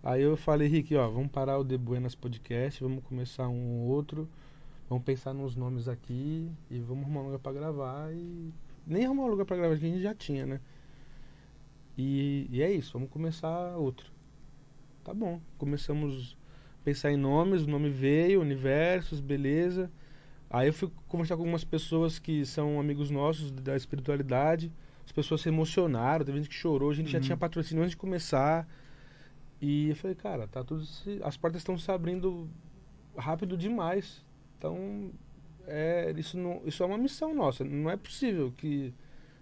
Aí 0.04 0.22
eu 0.24 0.36
falei, 0.36 0.68
Rick, 0.68 0.96
ó, 0.96 1.08
vamos 1.10 1.32
parar 1.32 1.60
o 1.60 1.66
The 1.66 1.78
Buenas 1.78 2.16
Podcast, 2.16 2.82
vamos 2.84 3.04
começar 3.04 3.48
um 3.48 3.82
ou 3.82 3.88
outro, 3.90 4.28
vamos 4.90 5.04
pensar 5.04 5.34
nos 5.34 5.56
nomes 5.56 5.88
aqui 5.88 6.50
e 6.72 6.80
vamos 6.80 7.04
arrumar 7.04 7.22
um 7.22 7.26
lugar 7.26 7.40
pra 7.40 7.52
gravar 7.54 8.12
e. 8.14 8.52
Nem 8.88 9.06
arrumar 9.06 9.26
um 9.26 9.28
lugar 9.28 9.46
pra 9.46 9.56
gravar, 9.56 9.78
que 9.78 9.86
a 9.86 9.90
gente 9.90 10.02
já 10.02 10.16
tinha, 10.16 10.46
né? 10.46 10.60
E, 11.98 12.48
e 12.50 12.62
é 12.64 12.72
isso, 12.72 12.94
vamos 12.94 13.10
começar 13.12 13.76
outro. 13.78 14.12
Tá 15.04 15.14
bom. 15.14 15.40
Começamos 15.60 16.36
a 16.82 16.84
pensar 16.84 17.12
em 17.12 17.18
nomes, 17.18 17.64
o 17.64 17.68
nome 17.70 17.90
veio, 17.90 18.42
universos, 18.42 19.20
beleza. 19.20 19.92
Aí 20.50 20.68
eu 20.68 20.74
fui 20.74 20.90
conversar 21.08 21.36
com 21.36 21.44
algumas 21.44 21.64
pessoas 21.64 22.18
que 22.18 22.44
são 22.46 22.80
amigos 22.80 23.12
nossos 23.12 23.52
da 23.52 23.76
espiritualidade. 23.76 24.72
As 25.06 25.12
pessoas 25.12 25.42
se 25.42 25.50
emocionaram, 25.50 26.26
teve 26.26 26.40
gente 26.40 26.50
que 26.50 26.56
chorou, 26.56 26.90
a 26.90 26.94
gente 26.94 27.12
já 27.12 27.20
Uhum. 27.20 27.24
tinha 27.24 27.38
patrocínio 27.38 27.84
antes 27.84 27.92
de 27.92 27.98
começar. 27.98 28.68
E 29.62 29.90
eu 29.90 29.96
falei, 29.96 30.16
cara, 30.16 30.48
tá 30.48 30.64
tudo 30.64 30.84
se... 30.86 31.20
as 31.24 31.38
portas 31.38 31.62
estão 31.62 31.78
se 31.78 31.90
abrindo 31.92 32.50
rápido 33.16 33.56
demais. 33.56 34.26
Então, 34.58 35.12
é, 35.68 36.14
isso, 36.18 36.38
não, 36.38 36.62
isso 36.66 36.82
é 36.82 36.86
uma 36.86 36.98
missão 36.98 37.34
nossa. 37.34 37.64
Não 37.64 37.90
é 37.90 37.96
possível 37.96 38.52
que 38.58 38.94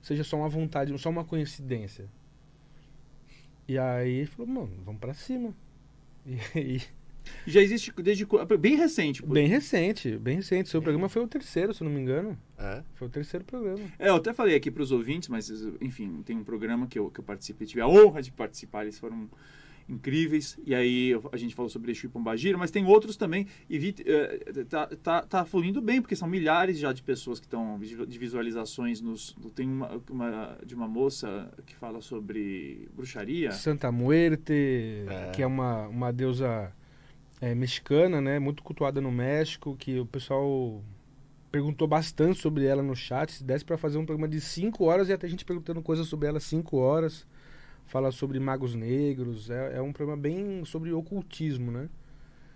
seja 0.02 0.24
só 0.24 0.38
uma 0.38 0.50
vontade, 0.50 0.96
só 0.98 1.10
uma 1.10 1.24
coincidência. 1.24 2.10
E 3.68 3.78
aí 3.78 4.12
ele 4.12 4.26
falou, 4.28 4.48
mano, 4.48 4.74
vamos 4.84 5.00
pra 5.00 5.14
cima. 5.14 5.56
E 6.26 6.38
aí, 6.54 6.82
Já 7.46 7.62
existe 7.62 7.92
desde 8.02 8.28
bem 8.60 8.76
recente. 8.76 9.22
pô. 9.22 9.34
bem 9.34 9.48
recente, 9.48 10.18
bem 10.18 10.38
recente. 10.38 10.70
Seu 10.70 10.82
programa 10.82 11.10
foi 11.10 11.24
o 11.24 11.28
terceiro, 11.28 11.74
se 11.74 11.82
eu 11.82 11.86
não 11.86 11.94
me 11.94 12.02
engano. 12.02 12.38
É. 12.58 12.84
Foi 12.96 13.08
o 13.08 13.12
terceiro 13.12 13.46
programa. 13.46 13.80
É, 13.98 14.10
eu 14.10 14.16
até 14.16 14.34
falei 14.34 14.56
aqui 14.56 14.70
para 14.70 14.84
os 14.84 14.92
ouvintes, 14.92 15.30
mas 15.30 15.50
enfim, 15.82 16.22
tem 16.24 16.38
um 16.38 16.44
programa 16.44 16.88
que 16.88 17.00
eu, 17.00 17.10
que 17.10 17.20
eu 17.20 17.24
participei, 17.24 17.68
tive 17.68 17.82
a 17.82 17.88
honra 17.88 18.22
de 18.22 18.32
participar, 18.32 18.84
eles 18.84 19.00
foram 19.00 19.30
incríveis. 19.89 20.58
E 20.65 20.74
aí 20.75 21.19
a 21.31 21.38
gente 21.38 21.55
falou 21.55 21.69
sobre 21.69 21.91
Exu 21.91 22.05
e 22.05 22.10
Pombagira, 22.10 22.58
mas 22.58 22.72
tem 22.72 22.86
outros 22.86 23.17
também. 23.17 23.48
E 23.69 23.77
vi, 23.79 23.96
eh, 24.05 24.63
tá, 24.69 24.88
tá, 24.88 25.22
tá 25.24 25.46
fluindo 25.46 25.81
bem, 25.81 26.01
porque 26.01 26.15
são 26.15 26.27
milhares 26.27 26.77
já 26.77 26.93
de 26.93 27.01
pessoas 27.01 27.39
que 27.39 27.46
estão 27.48 27.79
de 27.79 28.19
visualizações. 28.19 29.01
Nos, 29.01 29.36
tem 29.55 29.67
uma, 29.67 30.01
uma 30.10 30.58
de 30.65 30.75
uma 30.75 30.88
moça 30.88 31.51
que 31.65 31.75
fala 31.75 32.01
sobre 32.01 32.88
bruxaria. 32.96 33.51
Santa 33.51 33.91
Muerte, 33.91 34.53
É. 35.08 35.31
que 35.31 35.41
é 35.41 35.48
uma, 35.48 35.88
uma 35.88 36.13
deusa 36.13 36.72
é, 37.41 37.55
mexicana, 37.55 38.22
né? 38.22 38.38
Muito 38.39 38.62
cultuada 38.63 39.01
no 39.01 39.12
México, 39.12 39.75
que 39.77 40.00
o 40.00 40.05
pessoal 40.05 40.84
perguntou 41.51 41.88
bastante 41.88 42.39
sobre 42.39 42.65
ela 42.65 42.84
no 42.84 42.96
chat. 42.96 43.31
Se 43.31 43.43
desse 43.43 43.65
pra 43.65 43.77
fazer 43.77 43.98
um 43.98 44.05
programa 44.05 44.27
de 44.27 44.39
5 44.39 44.84
horas 44.84 45.10
e 45.10 45.13
até 45.13 45.27
gente 45.27 45.43
perguntando 45.43 45.81
coisas 45.81 46.08
sobre 46.08 46.27
ela 46.27 46.39
5 46.39 46.77
horas. 46.77 47.25
Fala 47.89 48.12
sobre 48.12 48.39
magos 48.39 48.74
negros. 48.75 49.50
É, 49.50 49.77
é 49.77 49.81
um 49.81 49.91
programa 49.91 50.22
bem 50.22 50.63
sobre 50.65 50.91
ocultismo, 50.93 51.72
né? 51.72 51.89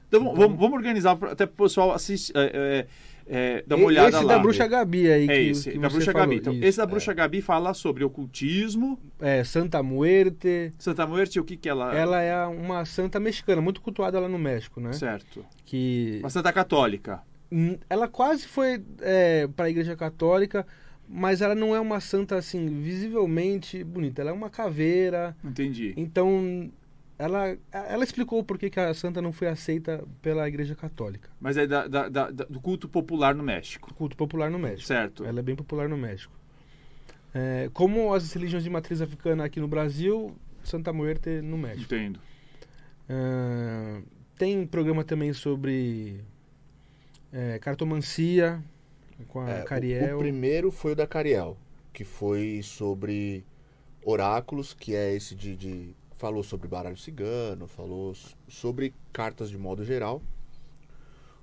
Então 0.07 0.23
vamos, 0.35 0.59
vamos 0.59 0.73
organizar 0.73 1.15
pra- 1.15 1.31
até 1.31 1.45
para 1.47 1.53
o 1.53 1.65
pessoal 1.65 1.91
assistir, 1.91 2.31
é, 2.37 2.85
é, 3.25 3.55
é, 3.57 3.63
dar 3.65 3.77
uma 3.77 3.85
olhada 3.87 4.09
esse 4.15 4.23
lá. 4.25 4.35
da 4.35 4.39
Bruxa 4.39 4.67
Gabi 4.67 5.11
aí. 5.11 5.23
É 5.23 5.27
que, 5.27 5.33
esse, 5.49 5.71
que 5.71 5.79
da 5.79 5.89
Bruxa 5.89 6.11
falou. 6.11 6.27
Gabi. 6.27 6.35
Então, 6.39 6.53
Isso. 6.53 6.63
esse 6.65 6.77
da 6.77 6.85
Bruxa 6.85 7.13
Gabi 7.13 7.41
fala 7.41 7.73
sobre 7.73 8.03
ocultismo. 8.03 8.99
É, 9.19 9.43
Santa 9.43 9.81
Muerte. 9.81 10.71
Santa 10.77 11.07
Muerte, 11.07 11.39
o 11.39 11.43
que 11.43 11.57
que 11.57 11.67
ela... 11.67 11.95
Ela 11.97 12.21
é 12.21 12.45
uma 12.45 12.85
santa 12.85 13.19
mexicana, 13.19 13.59
muito 13.59 13.81
cultuada 13.81 14.19
lá 14.19 14.29
no 14.29 14.37
México, 14.37 14.79
né? 14.79 14.93
Certo. 14.93 15.43
Que 15.65 16.19
Uma 16.21 16.29
santa 16.29 16.53
católica. 16.53 17.21
Hum, 17.51 17.75
Ela 17.89 18.07
quase 18.07 18.47
foi 18.47 18.83
é, 19.01 19.47
para 19.55 19.65
a 19.65 19.69
Igreja 19.71 19.95
Católica, 19.95 20.63
mas 21.15 21.41
ela 21.41 21.53
não 21.53 21.75
é 21.75 21.79
uma 21.79 21.99
santa 21.99 22.35
assim 22.35 22.65
visivelmente 22.81 23.83
bonita. 23.83 24.21
Ela 24.21 24.31
é 24.31 24.33
uma 24.33 24.49
caveira. 24.49 25.35
Entendi. 25.43 25.93
Então 25.95 26.71
ela, 27.19 27.55
ela 27.71 28.03
explicou 28.03 28.43
por 28.43 28.57
que, 28.57 28.69
que 28.69 28.79
a 28.79 28.93
santa 28.93 29.21
não 29.21 29.31
foi 29.31 29.47
aceita 29.47 30.03
pela 30.21 30.47
Igreja 30.47 30.73
Católica. 30.75 31.29
Mas 31.39 31.55
é 31.55 31.67
da, 31.67 31.87
da- 31.87 32.09
da- 32.09 32.31
do 32.31 32.59
culto 32.59 32.89
popular 32.89 33.35
no 33.35 33.43
México. 33.43 33.93
Culto 33.93 34.17
popular 34.17 34.49
no 34.49 34.57
México. 34.57 34.87
Certo. 34.87 35.23
Ela 35.23 35.39
é 35.39 35.43
bem 35.43 35.55
popular 35.55 35.87
no 35.87 35.97
México. 35.97 36.33
É, 37.33 37.69
como 37.73 38.13
as 38.13 38.33
religiões 38.33 38.63
de 38.63 38.69
matriz 38.69 39.01
africana 39.01 39.45
aqui 39.45 39.59
no 39.59 39.67
Brasil, 39.67 40.35
Santa 40.63 40.91
Muerte 40.91 41.41
no 41.41 41.57
México. 41.57 41.83
Entendo. 41.93 42.19
Ah, 43.09 44.01
tem 44.37 44.57
um 44.59 44.65
programa 44.67 45.03
também 45.03 45.31
sobre 45.33 46.19
é, 47.31 47.59
cartomancia 47.59 48.61
com 49.27 49.41
a 49.41 49.49
É, 49.49 49.61
o- 49.61 49.65
Cariel. 49.65 50.15
O, 50.15 50.19
primeiro 50.19 50.71
foi 50.71 50.91
o 50.93 50.95
da 50.95 51.05
Cariel, 51.07 51.57
que 51.91 52.03
foi 52.03 52.61
sobre 52.63 53.45
oráculos, 54.05 54.73
que 54.73 54.95
é 54.95 55.13
esse 55.15 55.35
de, 55.35 55.55
de- 55.55 55.95
falou 56.17 56.43
sobre 56.43 56.67
baralho 56.67 56.97
cigano, 56.97 57.67
falou 57.67 58.13
sobre 58.47 58.93
cartas 59.11 59.49
de 59.49 59.57
modo 59.57 59.83
geral. 59.83 60.21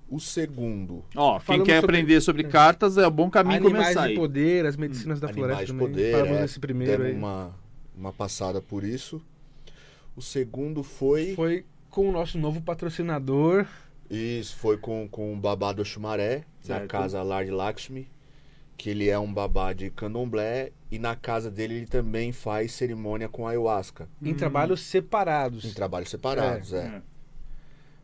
O 0.08 0.18
segundo, 0.18 1.04
Ó, 1.14 1.34
quem 1.38 1.46
Falamos 1.46 1.66
quer 1.66 1.80
sobre- 1.80 1.96
aprender 1.96 2.20
sobre 2.20 2.44
cartas 2.44 2.98
é 2.98 3.06
um 3.06 3.10
bom 3.12 3.30
caminho 3.30 3.58
Animais 3.58 3.84
começar 3.84 4.06
de 4.06 4.12
aí. 4.12 4.18
poder, 4.18 4.66
as 4.66 4.76
medicinas 4.76 5.20
da 5.20 5.28
Animais 5.28 5.46
floresta 5.52 5.66
de 5.66 5.72
também. 5.72 5.88
Poder, 5.88 6.12
Falamos 6.12 6.36
é, 6.36 6.42
desse 6.42 6.58
primeiro 6.60 7.02
aí. 7.04 7.12
uma, 7.12 7.54
uma 7.96 8.12
passada 8.12 8.60
por 8.60 8.82
isso. 8.82 9.22
O 10.16 10.20
segundo 10.20 10.82
foi, 10.82 11.34
Foi 11.36 11.64
com 11.88 12.08
o 12.08 12.12
nosso 12.12 12.36
novo 12.38 12.60
patrocinador. 12.60 13.64
Isso, 14.10 14.56
foi 14.56 14.76
com, 14.76 15.08
com 15.08 15.32
o 15.32 15.36
babá 15.36 15.72
do 15.72 15.84
Xumaré, 15.84 16.44
na 16.68 16.76
Certo. 16.78 16.88
casa 16.90 17.22
Lard 17.22 17.50
Lakshmi, 17.50 18.08
que 18.76 18.90
ele 18.90 19.08
é 19.08 19.18
um 19.18 19.32
babá 19.32 19.72
de 19.72 19.90
candomblé, 19.90 20.72
e 20.90 20.98
na 20.98 21.14
casa 21.14 21.50
dele 21.50 21.74
ele 21.74 21.86
também 21.86 22.32
faz 22.32 22.72
cerimônia 22.72 23.28
com 23.28 23.46
ayahuasca, 23.46 24.08
Em 24.22 24.34
trabalhos 24.34 24.80
separados. 24.80 25.64
em 25.64 25.72
trabalhos 25.72 26.10
separados, 26.10 26.72
é. 26.72 26.86
É. 26.86 27.02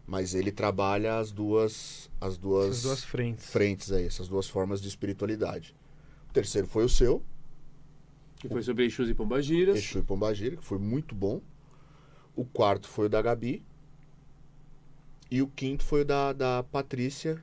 Mas 0.06 0.34
ele 0.34 0.52
trabalha 0.52 1.18
as 1.18 1.32
duas, 1.32 2.08
as 2.20 2.36
duas, 2.38 2.68
Essas 2.70 2.82
duas 2.82 3.04
frentes. 3.04 3.46
frentes 3.50 3.90
aí, 3.90 4.06
essas 4.06 4.28
duas 4.28 4.48
formas 4.48 4.80
de 4.80 4.86
espiritualidade. 4.86 5.74
O 6.30 6.32
terceiro 6.32 6.68
foi 6.68 6.84
o 6.84 6.88
seu, 6.88 7.22
Que 8.38 8.48
foi 8.48 8.62
sobre 8.62 8.84
Exus 8.84 9.08
e 9.08 9.14
Pombagiras. 9.14 9.76
Exu 9.76 9.98
e 9.98 10.02
Pombagira, 10.02 10.56
que 10.56 10.62
foi 10.62 10.78
muito 10.78 11.14
bom. 11.14 11.40
O 12.36 12.44
quarto 12.44 12.86
foi 12.86 13.06
o 13.06 13.08
da 13.08 13.20
Gabi. 13.22 13.64
E 15.30 15.42
o 15.42 15.46
quinto 15.48 15.84
foi 15.84 16.02
o 16.02 16.04
da, 16.04 16.32
da 16.32 16.62
Patrícia, 16.62 17.42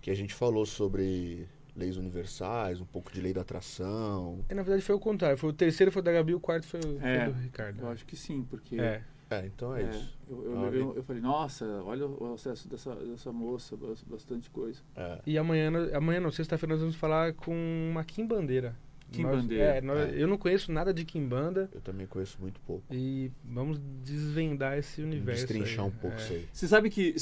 que 0.00 0.10
a 0.10 0.14
gente 0.14 0.34
falou 0.34 0.66
sobre 0.66 1.48
leis 1.74 1.96
universais, 1.96 2.80
um 2.80 2.84
pouco 2.84 3.12
de 3.12 3.20
lei 3.20 3.32
da 3.32 3.40
atração. 3.42 4.44
É, 4.48 4.54
na 4.54 4.62
verdade 4.62 4.82
foi 4.84 4.94
o 4.94 5.00
contrário. 5.00 5.38
Foi 5.38 5.50
o 5.50 5.52
terceiro 5.52 5.90
foi 5.92 6.00
o 6.00 6.04
da 6.04 6.12
Gabi, 6.12 6.34
o 6.34 6.40
quarto 6.40 6.66
foi, 6.66 6.80
o- 6.80 6.98
foi 7.00 7.08
É, 7.08 7.28
o 7.28 7.32
do 7.32 7.38
Ricardo. 7.40 7.80
Eu 7.80 7.88
acho 7.88 8.04
que 8.04 8.16
sim, 8.16 8.42
porque... 8.48 8.78
É. 8.80 9.02
É, 9.30 9.44
então 9.44 9.76
é, 9.76 9.82
É, 9.82 9.90
isso. 9.90 10.18
Eu, 10.28 10.42
eu, 10.44 10.58
Ah, 10.58 10.70
eu- 10.70 10.96
eu 10.96 11.02
falei, 11.02 11.20
nossa, 11.20 11.64
olha 11.84 12.06
o 12.06 12.32
acesso 12.32 12.66
dessa, 12.66 12.94
dessa 12.94 13.30
moça, 13.30 13.76
bas- 13.76 14.02
bastante 14.02 14.48
coisa. 14.48 14.80
É. 14.96 15.20
E 15.26 15.36
amanhã, 15.36 15.70
amanhã 15.94 16.18
não, 16.18 16.30
sexta-feira 16.30 16.74
nós 16.74 16.80
vamos 16.80 16.96
falar 16.96 17.34
com 17.34 17.52
uma 17.90 18.02
Kimbandeira. 18.04 18.74
Quimbandeira. 18.74 18.87
Nós- 19.16 19.50
é, 19.50 19.80
nós- 19.80 20.12
É. 20.12 20.22
Eu 20.22 20.26
não 20.28 20.36
conheço 20.36 20.70
nada 20.70 20.92
de 20.92 21.04
Kimbanda 21.04 21.68
Eu 21.74 21.80
também 21.80 22.06
conheço 22.06 22.36
muito 22.40 22.60
pouco. 22.60 22.82
e 22.90 23.30
vamos 23.44 23.80
desvendar 24.04 24.76
esse 24.78 25.00
universo. 25.02 25.46
Destrinchar 25.46 25.84
aí. 25.84 25.90
um 25.90 25.94
pouco 25.94 26.16
É. 26.16 26.20
isso 26.20 26.32
aí. 26.34 26.48
Você 26.52 26.68
sabe 26.68 26.90
que 26.90 27.14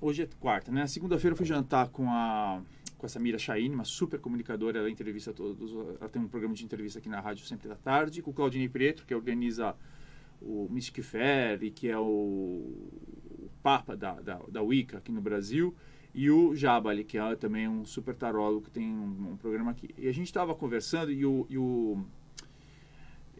hoje 0.00 0.22
é 0.22 0.28
quarta, 0.38 0.70
né? 0.70 0.86
Segunda-feira 0.86 1.32
eu 1.32 1.36
fui 1.36 1.46
jantar 1.46 1.88
com 1.88 2.08
a 2.10 2.60
com 2.98 3.04
essa 3.04 3.20
Mira 3.20 3.38
Chaine, 3.38 3.74
uma 3.74 3.84
super 3.84 4.18
comunicadora, 4.18 4.78
ela 4.78 4.88
entrevista 4.88 5.30
todos, 5.30 5.70
ela 6.00 6.08
tem 6.08 6.20
um 6.22 6.26
programa 6.26 6.54
de 6.54 6.64
entrevista 6.64 6.98
aqui 6.98 7.10
na 7.10 7.20
rádio 7.20 7.44
sempre 7.44 7.68
da 7.68 7.74
tarde, 7.74 8.22
com 8.22 8.30
o 8.30 8.34
Claudinei 8.34 8.70
Preto, 8.70 9.04
que 9.06 9.14
organiza 9.14 9.74
o 10.40 10.66
Mystic 10.70 11.02
Fair 11.04 11.62
e 11.62 11.70
que 11.70 11.88
é 11.90 11.98
o, 11.98 12.02
o 12.02 13.50
papa 13.62 13.94
da, 13.94 14.14
da, 14.14 14.40
da 14.48 14.62
Wicca 14.62 14.96
aqui 14.96 15.12
no 15.12 15.20
Brasil, 15.20 15.74
e 16.16 16.30
o 16.30 16.54
Jabali, 16.54 17.04
que 17.04 17.18
é 17.18 17.36
também 17.36 17.68
um 17.68 17.84
super 17.84 18.14
tarólogo 18.14 18.62
que 18.62 18.70
tem 18.70 18.88
um, 18.88 19.32
um 19.32 19.36
programa 19.36 19.70
aqui. 19.70 19.90
E 19.98 20.08
a 20.08 20.12
gente 20.12 20.28
estava 20.28 20.54
conversando 20.54 21.12
e 21.12 21.26
o, 21.26 21.46
e 21.50 21.58
o 21.58 22.02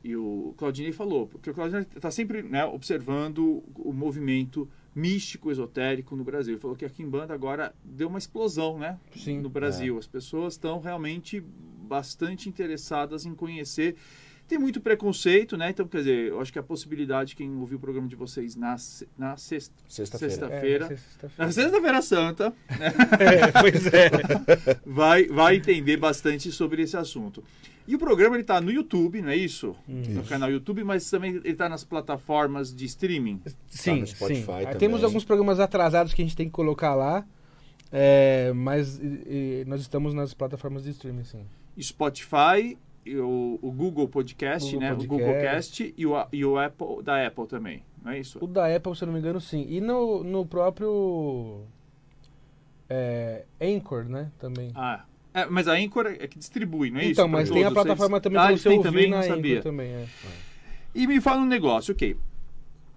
e 0.05 0.15
o 0.15 0.55
Claudinei 0.59 0.93
falou, 0.93 1.27
porque 1.27 1.51
o 1.51 1.55
Claudinei 1.55 1.87
está 1.97 2.11
sempre 2.11 2.43
né, 2.43 2.65
observando 2.67 3.65
o 3.75 3.93
movimento 3.93 4.69
místico, 4.95 5.51
esotérico 5.51 6.15
no 6.15 6.23
Brasil. 6.23 6.53
Ele 6.53 6.61
falou 6.61 6.77
que 6.77 6.85
a 6.85 6.91
Kimbanda 6.91 7.33
agora 7.33 7.75
deu 7.83 8.09
uma 8.09 8.19
explosão 8.19 8.79
né, 8.79 9.01
Sim. 9.17 9.41
no 9.41 9.49
Brasil. 9.49 9.99
As 9.99 10.07
pessoas 10.07 10.53
estão 10.53 10.79
realmente 10.79 11.41
bastante 11.41 12.49
interessadas 12.49 13.25
em 13.25 13.35
conhecer. 13.35 13.97
Tem 14.49 14.59
muito 14.59 14.81
preconceito, 14.81 15.57
né? 15.57 15.71
Então, 15.71 15.87
quer 15.89 15.99
dizer, 15.99 16.29
eu 16.29 16.41
acho 16.41 16.53
que 16.53 16.59
a 16.59 16.63
possibilidade, 16.63 17.35
quem 17.35 17.51
ouviu 17.57 17.79
o 17.79 17.81
programa 17.81 18.07
de 18.07 18.15
vocês 18.15 18.55
na, 18.55 18.77
na 19.19 19.37
sexta, 19.37 19.75
Sexta-feira. 19.89 20.35
Sexta- 20.39 20.55
É, 20.55 20.89
sexta-feira. 20.97 21.47
na 21.47 21.53
sexta-feira 21.53 22.03
santa, 22.03 22.53
É, 22.71 23.61
pois 23.61 23.87
é. 23.87 24.11
vai, 24.87 25.27
vai 25.27 25.57
entender 25.57 25.97
bastante 25.97 26.53
sobre 26.53 26.83
esse 26.83 26.97
assunto. 26.97 27.43
E 27.89 27.95
o 27.95 27.99
programa 27.99 28.35
ele 28.37 28.43
está 28.43 28.61
no 28.61 28.71
YouTube, 28.71 29.21
não 29.23 29.31
é 29.31 29.37
isso? 29.37 29.75
No 29.87 30.01
Isso. 30.21 30.29
canal 30.29 30.51
YouTube, 30.51 30.83
mas 30.83 31.09
também 31.09 31.37
ele 31.37 31.49
está 31.51 31.69
nas 31.69 31.85
plataformas 31.85 32.75
de 32.75 32.85
streaming. 32.85 33.41
Sim, 33.69 34.01
no 34.01 34.07
Spotify 34.07 34.41
sim. 34.41 34.47
Também. 34.47 34.77
Temos 34.79 35.05
alguns 35.05 35.25
programas 35.25 35.61
atrasados 35.61 36.13
que 36.13 36.21
a 36.21 36.25
gente 36.25 36.37
tem 36.37 36.47
que 36.47 36.53
colocar 36.53 36.95
lá, 36.97 37.25
é, 37.93 38.53
mas 38.55 38.99
e- 38.99 39.63
e 39.63 39.65
nós 39.69 39.81
estamos 39.81 40.15
nas 40.15 40.35
plataformas 40.35 40.83
de 40.83 40.91
streaming, 40.91 41.23
sim. 41.25 41.45
Spotify, 41.81 42.77
o, 43.15 43.59
o 43.63 43.71
Google 43.73 44.09
Podcast, 44.09 44.73
Google 44.73 44.81
né? 44.89 44.95
Podcast. 44.95 45.07
O 45.07 45.19
Google 45.27 45.41
Cast 45.41 45.95
e 45.97 46.07
o, 46.07 46.27
e 46.33 46.45
o 46.45 46.59
Apple 46.59 47.03
da 47.03 47.27
Apple 47.27 47.47
também, 47.47 47.83
não 48.03 48.13
é 48.13 48.19
isso? 48.19 48.39
O 48.43 48.47
da 48.47 48.75
Apple, 48.75 48.95
se 48.97 49.05
eu 49.05 49.07
não 49.07 49.15
me 49.15 49.21
engano, 49.21 49.41
sim. 49.41 49.67
E 49.69 49.81
no, 49.81 50.25
no 50.25 50.45
próprio 50.47 51.63
é, 52.89 53.45
Anchor, 53.61 54.05
né, 54.05 54.31
também. 54.39 54.71
Ah, 54.75 55.05
é, 55.35 55.47
mas 55.47 55.69
a 55.69 55.73
Anchor 55.75 56.07
é 56.07 56.27
que 56.27 56.39
distribui, 56.39 56.91
não 56.91 56.99
é 56.99 57.03
isso? 57.05 57.13
então, 57.13 57.29
mas 57.29 57.51
tem 57.51 57.65
a 57.65 57.71
plataforma 57.71 58.17
Vocês- 58.17 58.23
também 58.23 58.41
ah, 58.41 58.49
eles 58.51 58.63
você 58.63 58.69
ouvir 58.71 58.83
também, 58.83 59.11
na 59.11 59.17
não 59.17 59.23
Anchor 59.23 59.37
sabia. 59.37 59.63
também, 59.63 59.89
é. 59.93 60.07
E 60.95 61.07
me 61.07 61.21
fala 61.21 61.43
um 61.43 61.47
negócio, 61.47 61.93
ok. 61.93 62.17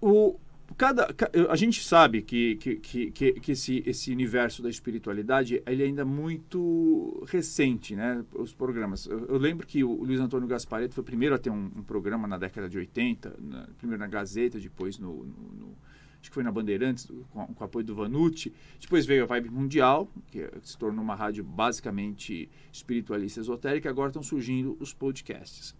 O, 0.00 0.36
cada, 0.80 1.12
ca- 1.12 1.30
a 1.50 1.56
gente 1.56 1.84
sabe 1.84 2.22
que, 2.22 2.56
que, 2.56 2.76
que, 2.76 3.32
que, 3.34 3.52
esse, 3.52 3.82
esse 3.86 4.10
universo 4.10 4.62
da 4.62 4.70
espiritualidade 4.70 5.62
ele 5.66 5.82
é 5.82 5.86
ainda 5.86 6.06
muito 6.06 7.22
recente, 7.28 7.94
né? 7.94 8.24
Os 8.34 8.54
programas. 8.54 9.04
Eu, 9.04 9.26
eu 9.26 9.36
lembro 9.36 9.66
que 9.66 9.84
o 9.84 9.92
Luiz 10.02 10.18
Antônio 10.20 10.48
Gaspareto 10.48 10.94
foi 10.94 11.02
o 11.02 11.04
primeiro 11.04 11.34
a 11.34 11.38
ter 11.38 11.50
um, 11.50 11.70
um 11.76 11.82
programa 11.82 12.26
na 12.26 12.38
década 12.38 12.66
de 12.66 12.78
80, 12.78 13.36
na- 13.38 13.68
primeiro 13.76 14.00
na 14.00 14.06
Gazeta, 14.08 14.58
depois 14.58 14.98
no, 14.98 15.12
no- 15.24 15.52
no- 15.60 15.76
acho 16.18 16.30
que 16.30 16.34
foi 16.34 16.42
na 16.42 16.50
Bandeirantes, 16.50 17.06
com, 17.30 17.46
com 17.48 17.64
apoio 17.64 17.84
do 17.84 17.94
Vanucci. 17.94 18.50
Depois 18.80 19.04
veio 19.04 19.24
a 19.24 19.26
Vibe 19.26 19.50
Mundial, 19.50 20.10
que 20.30 20.48
se 20.62 20.78
tornou 20.78 21.04
uma 21.04 21.14
rádio 21.14 21.44
basicamente 21.44 22.48
espiritualista 22.72 23.40
esotérica. 23.40 23.90
Agora 23.90 24.08
estão 24.08 24.22
surgindo 24.22 24.78
os 24.80 24.94
podcasts. 24.94 25.74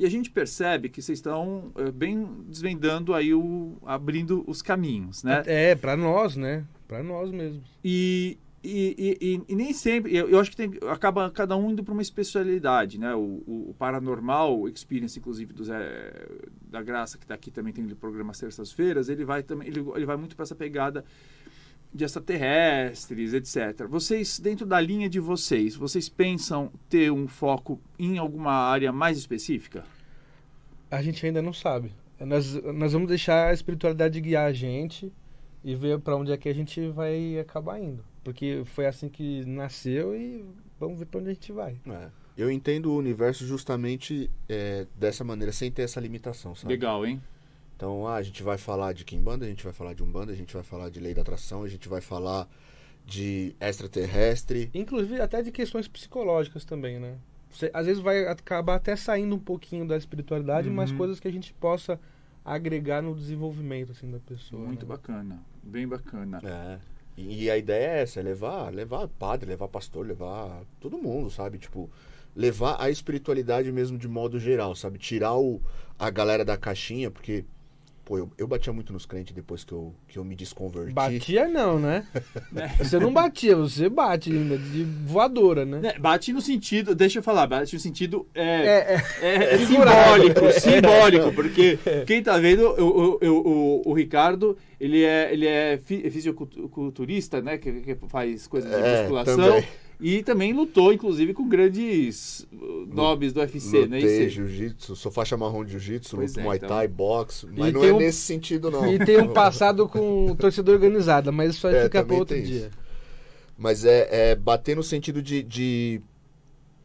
E 0.00 0.06
a 0.06 0.08
gente 0.08 0.30
percebe 0.30 0.88
que 0.88 1.02
vocês 1.02 1.18
estão 1.18 1.70
eh, 1.76 1.90
bem 1.90 2.26
desvendando 2.48 3.12
aí 3.14 3.34
o 3.34 3.76
abrindo 3.84 4.42
os 4.46 4.62
caminhos, 4.62 5.22
né? 5.22 5.42
É, 5.44 5.74
pra 5.74 5.94
nós, 5.94 6.36
né? 6.36 6.64
Pra 6.88 7.02
nós 7.02 7.30
mesmos. 7.30 7.60
E, 7.84 8.38
e, 8.64 9.18
e- 9.20 9.34
e- 9.34 9.42
e 9.46 9.54
nem 9.54 9.74
sempre, 9.74 10.16
eu, 10.16 10.26
eu 10.30 10.40
acho 10.40 10.50
que 10.52 10.56
tem, 10.56 10.70
acaba 10.90 11.30
cada 11.30 11.54
um 11.54 11.70
indo 11.70 11.84
para 11.84 11.92
uma 11.92 12.00
especialidade, 12.00 12.98
né? 12.98 13.14
O, 13.14 13.42
o, 13.46 13.66
o 13.70 13.74
paranormal 13.78 14.66
experience, 14.70 15.18
inclusive 15.18 15.52
do 15.52 15.64
Zé 15.64 16.26
da 16.62 16.82
Graça, 16.82 17.18
que 17.18 17.24
está 17.24 17.34
aqui 17.34 17.50
também 17.50 17.70
tem 17.70 17.86
programa 17.88 18.30
às 18.30 18.38
terças-feiras, 18.38 19.10
ele 19.10 19.26
vai 19.26 19.42
também, 19.42 19.68
ele, 19.68 19.80
ele 19.94 20.06
vai 20.06 20.16
muito 20.16 20.34
para 20.34 20.44
essa 20.44 20.54
pegada 20.54 21.04
de 21.92 22.04
extraterrestres, 22.04 23.34
etc. 23.34 23.86
Vocês, 23.88 24.38
dentro 24.38 24.64
da 24.64 24.80
linha 24.80 25.08
de 25.08 25.18
vocês, 25.18 25.74
vocês 25.74 26.08
pensam 26.08 26.70
ter 26.88 27.10
um 27.10 27.26
foco 27.26 27.80
em 27.98 28.18
alguma 28.18 28.52
área 28.52 28.92
mais 28.92 29.18
específica? 29.18 29.84
A 30.90 31.02
gente 31.02 31.24
ainda 31.24 31.42
não 31.42 31.52
sabe. 31.52 31.92
Nós, 32.18 32.54
nós 32.74 32.92
vamos 32.92 33.08
deixar 33.08 33.48
a 33.48 33.52
espiritualidade 33.52 34.20
guiar 34.20 34.46
a 34.46 34.52
gente 34.52 35.12
e 35.64 35.74
ver 35.74 35.98
pra 36.00 36.16
onde 36.16 36.32
é 36.32 36.36
que 36.36 36.48
a 36.48 36.54
gente 36.54 36.88
vai 36.88 37.38
acabar 37.38 37.80
indo. 37.80 38.04
Porque 38.22 38.62
foi 38.66 38.86
assim 38.86 39.08
que 39.08 39.44
nasceu 39.46 40.14
e 40.14 40.44
vamos 40.78 40.98
ver 40.98 41.06
pra 41.06 41.20
onde 41.20 41.30
a 41.30 41.32
gente 41.32 41.52
vai. 41.52 41.76
É. 41.86 42.08
Eu 42.36 42.50
entendo 42.50 42.92
o 42.92 42.96
universo 42.96 43.46
justamente 43.46 44.30
é, 44.48 44.86
dessa 44.96 45.24
maneira, 45.24 45.52
sem 45.52 45.70
ter 45.70 45.82
essa 45.82 46.00
limitação, 46.00 46.54
sabe? 46.54 46.72
Legal, 46.72 47.04
hein? 47.04 47.20
Então, 47.80 48.06
ah, 48.06 48.16
a 48.16 48.22
gente 48.22 48.42
vai 48.42 48.58
falar 48.58 48.92
de 48.92 49.06
Kimbanda, 49.06 49.46
a 49.46 49.48
gente 49.48 49.64
vai 49.64 49.72
falar 49.72 49.94
de 49.94 50.02
Umbanda, 50.02 50.32
a 50.32 50.36
gente 50.36 50.52
vai 50.52 50.62
falar 50.62 50.90
de 50.90 51.00
lei 51.00 51.14
da 51.14 51.22
atração, 51.22 51.62
a 51.62 51.68
gente 51.68 51.88
vai 51.88 52.02
falar 52.02 52.46
de 53.06 53.56
extraterrestre. 53.58 54.70
Inclusive 54.74 55.18
até 55.18 55.40
de 55.40 55.50
questões 55.50 55.88
psicológicas 55.88 56.66
também, 56.66 57.00
né? 57.00 57.16
Você, 57.50 57.70
às 57.72 57.86
vezes 57.86 58.02
vai 58.02 58.26
acabar 58.26 58.74
até 58.74 58.94
saindo 58.94 59.34
um 59.34 59.38
pouquinho 59.38 59.88
da 59.88 59.96
espiritualidade, 59.96 60.68
mas 60.68 60.90
Uhum. 60.90 60.98
coisas 60.98 61.18
que 61.18 61.26
a 61.26 61.32
gente 61.32 61.54
possa 61.54 61.98
agregar 62.44 63.00
no 63.00 63.14
desenvolvimento 63.14 63.92
assim 63.92 64.10
da 64.10 64.18
pessoa. 64.18 64.62
Muito 64.62 64.84
né? 64.84 64.88
bacana, 64.88 65.42
bem 65.62 65.88
bacana. 65.88 66.38
É. 66.44 66.78
E, 67.16 67.44
e 67.44 67.50
a 67.50 67.56
ideia 67.56 67.92
é 67.92 68.02
essa, 68.02 68.20
é 68.20 68.22
levar, 68.22 68.68
levar 68.74 69.08
padre, 69.08 69.48
levar 69.48 69.68
pastor, 69.68 70.06
levar 70.06 70.64
todo 70.80 70.98
mundo, 70.98 71.30
sabe? 71.30 71.56
Tipo, 71.56 71.88
levar 72.36 72.76
a 72.78 72.90
espiritualidade 72.90 73.72
mesmo 73.72 73.96
de 73.96 74.06
modo 74.06 74.38
geral, 74.38 74.76
sabe? 74.76 74.98
Tirar 74.98 75.34
o, 75.34 75.62
a 75.98 76.10
galera 76.10 76.44
da 76.44 76.58
caixinha, 76.58 77.10
porque 77.10 77.46
Pô, 78.10 78.18
eu, 78.18 78.28
eu 78.36 78.48
batia 78.48 78.72
muito 78.72 78.92
nos 78.92 79.06
crentes 79.06 79.32
depois 79.32 79.62
que 79.62 79.70
eu, 79.72 79.94
que 80.08 80.18
eu 80.18 80.24
me 80.24 80.34
desconverti. 80.34 80.92
Batia 80.92 81.46
não, 81.46 81.78
né? 81.78 82.04
Você 82.76 82.98
não 82.98 83.12
batia, 83.12 83.54
você 83.54 83.88
bate 83.88 84.32
ainda, 84.32 84.58
de 84.58 84.82
voadora, 85.06 85.64
né? 85.64 85.80
É, 85.94 85.96
Bate 85.96 86.32
no 86.32 86.40
sentido, 86.40 86.92
deixa 86.92 87.20
eu 87.20 87.22
falar, 87.22 87.46
bate 87.46 87.72
no 87.72 87.78
sentido 87.78 88.26
é, 88.34 88.42
É, 88.42 88.94
é. 89.22 89.28
é, 89.28 89.54
é 89.54 89.58
simbólico, 89.58 90.50
simbólico, 90.60 91.32
porque 91.32 91.78
quem 92.04 92.20
tá 92.20 92.36
vendo, 92.36 92.62
o, 92.82 93.16
o, 93.22 93.28
o, 93.28 93.82
o 93.90 93.92
Ricardo, 93.94 94.58
ele 94.80 95.04
é, 95.04 95.32
ele 95.32 95.46
é 95.46 95.78
fi- 95.78 96.10
fisiculturista, 96.10 97.40
né, 97.40 97.58
que, 97.58 97.70
que 97.80 97.94
faz 98.08 98.48
coisas 98.48 98.68
de 98.68 98.76
É, 98.76 99.02
musculação, 99.02 99.36
também. 99.36 99.68
E 100.00 100.22
também 100.22 100.52
lutou, 100.52 100.92
inclusive, 100.92 101.34
com 101.34 101.48
grandes 101.48 102.46
uh, 102.52 102.86
nobres 102.92 103.32
do 103.32 103.40
UFC, 103.40 103.86
né? 103.86 103.98
Lutei 104.00 104.26
Isso- 104.26 104.36
jiu-jitsu, 104.36 104.96
sou 104.96 105.12
faixa 105.12 105.36
marrom 105.36 105.64
de 105.64 105.72
jiu-jitsu, 105.72 106.16
luto 106.16 106.40
é, 106.40 106.42
muay 106.42 106.56
então. 106.56 106.68
thai, 106.68 106.88
boxe, 106.88 107.46
mas 107.46 107.72
não 107.72 107.80
tem 107.80 107.90
é 107.90 107.94
um- 107.94 107.98
nesse 107.98 108.18
sentido 108.18 108.70
não. 108.70 108.86
E 108.92 108.98
tem 109.04 109.18
um 109.18 109.28
passado 109.34 109.86
com 109.88 110.34
torcedor 110.36 110.74
organizado, 110.74 111.32
mas 111.32 111.50
isso 111.54 111.62
vai 111.62 111.76
É, 111.76 111.84
ficar 111.84 112.04
para 112.04 112.16
outro 112.16 112.40
dia. 112.42 112.66
isso. 112.68 112.70
Mas 113.58 113.84
é, 113.84 114.30
é 114.30 114.34
bater 114.34 114.74
no 114.74 114.82
sentido 114.82 115.20
de, 115.22 115.42
de 115.42 116.00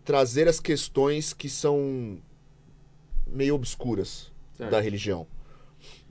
trazer 0.03 0.47
as 0.47 0.59
questões 0.59 1.31
que 1.33 1.47
são 1.47 2.17
meio 3.25 3.55
obscuras 3.55 4.31
Certo. 4.57 4.71
da 4.71 4.79
religião, 4.81 5.25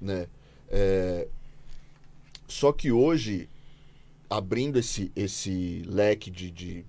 né? 0.01 0.27
É, 0.71 1.29
só 2.49 2.73
que 2.73 2.91
hoje, 2.91 3.49
abrindo 4.29 4.79
esse, 4.79 5.11
esse 5.15 5.83
leque 5.87 6.31
de, 6.31 6.51
de, 6.51 6.85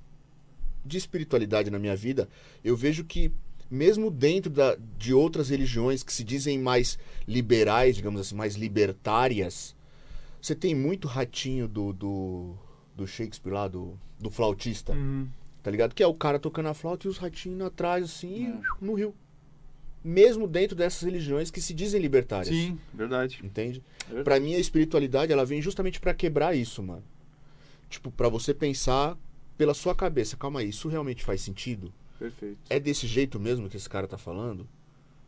de 0.86 0.98
espiritualidade 0.98 1.70
na 1.72 1.80
minha 1.80 1.96
vida, 1.96 2.30
eu 2.64 2.76
vejo 2.76 3.04
que 3.04 3.32
mesmo 3.70 4.12
dentro 4.12 4.52
da, 4.52 4.78
de 4.98 5.14
outras 5.14 5.50
religiões 5.50 6.04
que 6.04 6.14
se 6.14 6.24
dizem 6.24 6.60
mais 6.60 7.00
liberais, 7.28 7.96
digamos 7.96 8.22
assim, 8.22 8.36
mais 8.36 8.56
libertárias, 8.56 9.76
você 10.42 10.54
tem 10.54 10.76
muito 10.76 11.08
ratinho 11.08 11.68
do, 11.68 11.92
do, 11.92 12.54
do 12.96 13.08
Shakespeare 13.08 13.52
lá, 13.54 13.68
do, 13.68 13.98
do 14.20 14.30
flautista, 14.30 14.94
Uhum. 14.94 15.28
tá 15.64 15.72
ligado? 15.72 15.96
Que 15.96 16.04
é 16.04 16.08
o 16.08 16.14
cara 16.14 16.38
tocando 16.38 16.68
a 16.70 16.74
flauta 16.76 17.08
e 17.08 17.10
os 17.10 17.18
ratinhos 17.18 17.62
atrás, 17.62 18.04
assim, 18.06 18.46
É. 18.46 18.50
e 18.50 18.86
no 18.86 18.94
rio. 18.94 19.16
Mesmo 20.04 20.48
dentro 20.48 20.76
dessas 20.76 21.02
religiões 21.02 21.50
que 21.50 21.60
se 21.60 21.74
dizem 21.74 22.00
libertárias. 22.00 22.56
Sim, 22.56 22.78
verdade. 22.94 23.40
Entende? 23.44 23.82
É. 24.14 24.22
Pra 24.22 24.40
mim, 24.40 24.54
a 24.54 24.60
espiritualidade, 24.60 25.34
ela 25.34 25.44
vem 25.44 25.60
justamente 25.64 26.00
pra 26.00 26.14
quebrar 26.14 26.56
isso, 26.56 26.84
mano. 26.84 27.04
Tipo, 27.90 28.12
pra 28.12 28.30
você 28.30 28.54
pensar 28.54 29.18
pela 29.58 29.74
sua 29.74 29.96
cabeça. 29.96 30.38
Calma 30.38 30.60
aí, 30.60 30.70
isso 30.70 30.88
realmente 30.88 31.24
faz 31.24 31.42
sentido? 31.42 31.94
Perfeito. 32.20 32.58
É 32.70 32.80
desse 32.80 33.08
jeito 33.08 33.40
mesmo 33.40 33.70
que 33.70 33.78
esse 33.78 33.90
cara 33.90 34.08
tá 34.08 34.18
falando? 34.18 34.68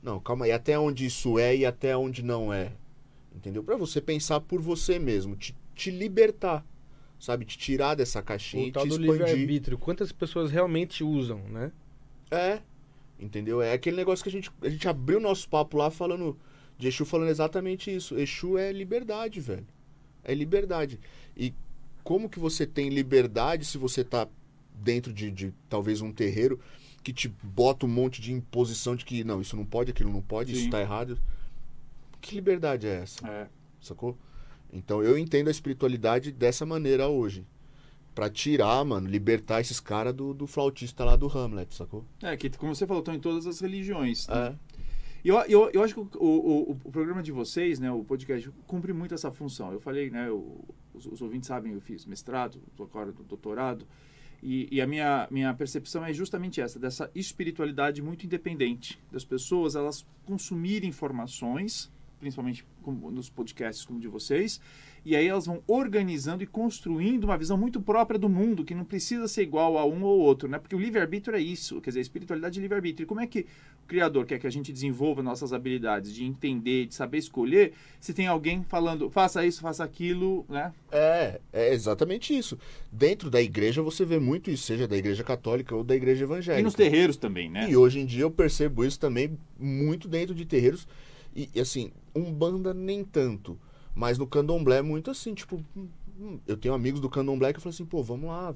Não, 0.01 0.19
calma 0.19 0.45
aí. 0.45 0.51
Até 0.51 0.77
onde 0.79 1.05
isso 1.05 1.37
é 1.37 1.55
e 1.55 1.65
até 1.65 1.95
onde 1.97 2.23
não 2.23 2.53
é. 2.53 2.71
Entendeu? 3.35 3.63
Pra 3.63 3.75
você 3.75 3.99
pensar 3.99 4.39
por 4.39 4.61
você 4.61 4.97
mesmo. 4.97 5.35
Te, 5.35 5.55
te 5.75 5.91
libertar. 5.91 6.65
Sabe? 7.19 7.45
Te 7.45 7.57
tirar 7.57 7.95
dessa 7.95 8.21
caixinha 8.21 8.65
O 8.65 8.67
e 8.67 8.71
tal 8.71 8.83
te 8.83 8.89
do 8.89 8.95
expandir. 8.95 9.25
livre-arbítrio. 9.25 9.77
Quantas 9.77 10.11
pessoas 10.11 10.51
realmente 10.51 11.03
usam, 11.03 11.39
né? 11.49 11.71
É. 12.31 12.61
Entendeu? 13.19 13.61
É 13.61 13.73
aquele 13.73 13.97
negócio 13.97 14.23
que 14.23 14.29
a 14.29 14.31
gente, 14.31 14.51
a 14.61 14.69
gente 14.69 14.87
abriu 14.87 15.19
nosso 15.19 15.49
papo 15.49 15.77
lá 15.77 15.89
falando. 15.89 16.37
De 16.77 16.87
Exu 16.87 17.05
falando 17.05 17.29
exatamente 17.29 17.93
isso. 17.93 18.17
Exu 18.19 18.57
é 18.57 18.71
liberdade, 18.71 19.39
velho. 19.41 19.65
É 20.23 20.33
liberdade. 20.33 20.99
E 21.35 21.53
como 22.07 22.29
que 22.29 22.39
você 22.39 22.65
tem 22.65 22.87
liberdade 22.87 23.65
se 23.65 23.77
você 23.77 24.01
tá 24.01 24.29
dentro 24.73 25.11
de, 25.11 25.29
de 25.29 25.53
talvez 25.67 25.99
um 25.99 26.09
terreiro 26.09 26.57
que 27.03 27.11
te 27.11 27.27
bota 27.43 27.85
um 27.85 27.89
monte 27.89 28.21
de 28.21 28.31
imposição 28.31 28.95
de 28.95 29.03
que 29.03 29.25
não, 29.25 29.41
isso 29.41 29.57
não 29.57 29.65
pode, 29.65 29.91
aquilo 29.91 30.09
não 30.09 30.21
pode, 30.21 30.55
Sim. 30.55 30.61
isso 30.61 30.69
tá 30.69 30.79
errado. 30.79 31.19
Que 32.21 32.35
liberdade 32.35 32.87
é 32.87 33.01
essa? 33.01 33.27
É. 33.27 33.49
Sacou? 33.81 34.17
Então 34.71 35.03
eu 35.03 35.17
entendo 35.17 35.49
a 35.49 35.51
espiritualidade 35.51 36.31
dessa 36.31 36.65
maneira 36.65 37.09
hoje. 37.09 37.45
Pra 38.15 38.29
tirar, 38.29 38.85
mano, 38.85 39.09
libertar 39.09 39.59
esses 39.59 39.81
caras 39.81 40.13
do, 40.13 40.33
do 40.33 40.47
flautista 40.47 41.03
lá 41.03 41.17
do 41.17 41.27
Hamlet, 41.27 41.75
sacou? 41.75 42.05
É, 42.23 42.37
que 42.37 42.49
como 42.51 42.73
você 42.73 42.87
falou, 42.87 43.01
estão 43.01 43.15
em 43.15 43.19
todas 43.19 43.45
as 43.45 43.59
religiões. 43.59 44.29
né? 44.29 44.55
É. 44.55 44.76
Eu, 45.29 45.37
eu, 45.49 45.69
eu 45.73 45.83
acho 45.83 45.93
que 45.93 45.99
o, 45.99 46.09
o, 46.19 46.71
o- 46.85 46.91
programa 46.91 47.21
de 47.21 47.31
vocês, 47.31 47.79
né, 47.79 47.91
o 47.91 48.03
podcast, 48.03 48.49
cumpre 48.65 48.93
muito 48.93 49.13
essa 49.13 49.31
função. 49.31 49.71
Eu 49.73 49.79
falei, 49.79 50.09
né, 50.09 50.29
o- 50.31 50.63
os, 50.93 51.05
os 51.05 51.21
ouvintes 51.21 51.47
sabem, 51.47 51.73
eu 51.73 51.81
fiz 51.81 52.05
mestrado, 52.05 52.61
agora 52.79 53.11
do 53.11 53.23
doutorado, 53.23 53.85
e, 54.41 54.67
e 54.71 54.79
a 54.79 54.87
minha, 54.87 55.27
minha 55.31 55.53
percepção 55.53 56.05
é 56.05 56.13
justamente 56.13 56.61
essa, 56.61 56.79
dessa 56.79 57.11
espiritualidade 57.13 58.01
muito 58.01 58.25
independente, 58.25 58.99
das 59.11 59.25
pessoas, 59.25 59.75
elas 59.75 60.05
consumirem 60.25 60.89
informações, 60.89 61.91
principalmente 62.19 62.65
nos 63.11 63.29
podcasts 63.29 63.83
como 63.85 63.99
de 63.99 64.07
vocês, 64.07 64.61
e 65.07 65.15
aí 65.15 65.25
elas 65.25 65.45
vão 65.45 65.63
organizando 65.65 66.43
e 66.43 66.45
construindo 66.45 67.23
uma 67.23 67.37
visão 67.37 67.57
muito 67.57 67.79
própria 67.79 68.19
do 68.19 68.27
mundo, 68.27 68.65
que 68.65 68.75
não 68.75 68.83
precisa 68.83 69.25
ser 69.25 69.41
igual 69.41 69.77
a 69.77 69.85
um 69.85 70.03
ou 70.03 70.19
outro, 70.19 70.49
né? 70.49 70.59
Porque 70.59 70.75
o 70.75 70.79
livre-arbítrio 70.79 71.37
é 71.37 71.39
isso, 71.39 71.79
quer 71.79 71.91
dizer, 71.91 71.99
a 71.99 72.01
espiritualidade 72.01 72.59
é 72.59 72.61
livre-arbítrio. 72.61 73.05
E 73.05 73.07
como 73.07 73.21
é 73.21 73.25
que 73.25 73.45
o 73.85 73.87
Criador 73.87 74.25
quer 74.25 74.37
que 74.37 74.45
a 74.45 74.49
gente 74.49 74.73
desenvolva 74.73 75.23
nossas 75.23 75.53
habilidades 75.53 76.13
de 76.13 76.25
entender, 76.25 76.87
de 76.87 76.93
saber 76.93 77.19
escolher, 77.19 77.71
se 78.01 78.13
tem 78.13 78.27
alguém 78.27 78.63
falando, 78.63 79.09
faça 79.09 79.45
isso, 79.45 79.61
faça 79.61 79.81
aquilo, 79.81 80.45
né? 80.49 80.73
É, 80.91 81.39
é 81.53 81.73
exatamente 81.73 82.37
isso. 82.37 82.59
Dentro 82.91 83.29
da 83.29 83.41
igreja 83.41 83.81
você 83.81 84.03
vê 84.03 84.19
muito 84.19 84.51
isso, 84.51 84.63
seja 84.63 84.89
da 84.89 84.97
igreja 84.97 85.23
católica 85.23 85.73
ou 85.73 85.85
da 85.85 85.95
igreja 85.95 86.25
evangélica. 86.25 86.59
E 86.59 86.63
nos 86.65 86.73
terreiros 86.73 87.15
também, 87.15 87.49
né? 87.49 87.69
E 87.69 87.77
hoje 87.77 88.01
em 88.01 88.05
dia 88.05 88.23
eu 88.23 88.31
percebo 88.31 88.83
isso 88.83 88.99
também 88.99 89.39
muito 89.57 90.09
dentro 90.09 90.35
de 90.35 90.43
terreiros. 90.43 90.85
E, 91.33 91.49
e, 91.55 91.61
assim, 91.61 91.93
Umbanda 92.13 92.73
nem 92.73 93.05
tanto. 93.05 93.57
Mas 93.97 94.19
no 94.19 94.27
candomblé 94.27 94.77
é 94.77 94.81
muito 94.83 95.09
assim, 95.09 95.33
tipo... 95.33 95.59
hum, 95.75 95.87
hum, 96.19 96.39
Eu 96.45 96.55
tenho 96.55 96.75
amigos 96.75 96.99
do 97.01 97.09
candomblé 97.09 97.51
que 97.51 97.57
eu 97.57 97.61
falo 97.63 97.73
assim, 97.73 97.83
pô, 97.83 98.03
vamos 98.03 98.29
lá... 98.29 98.53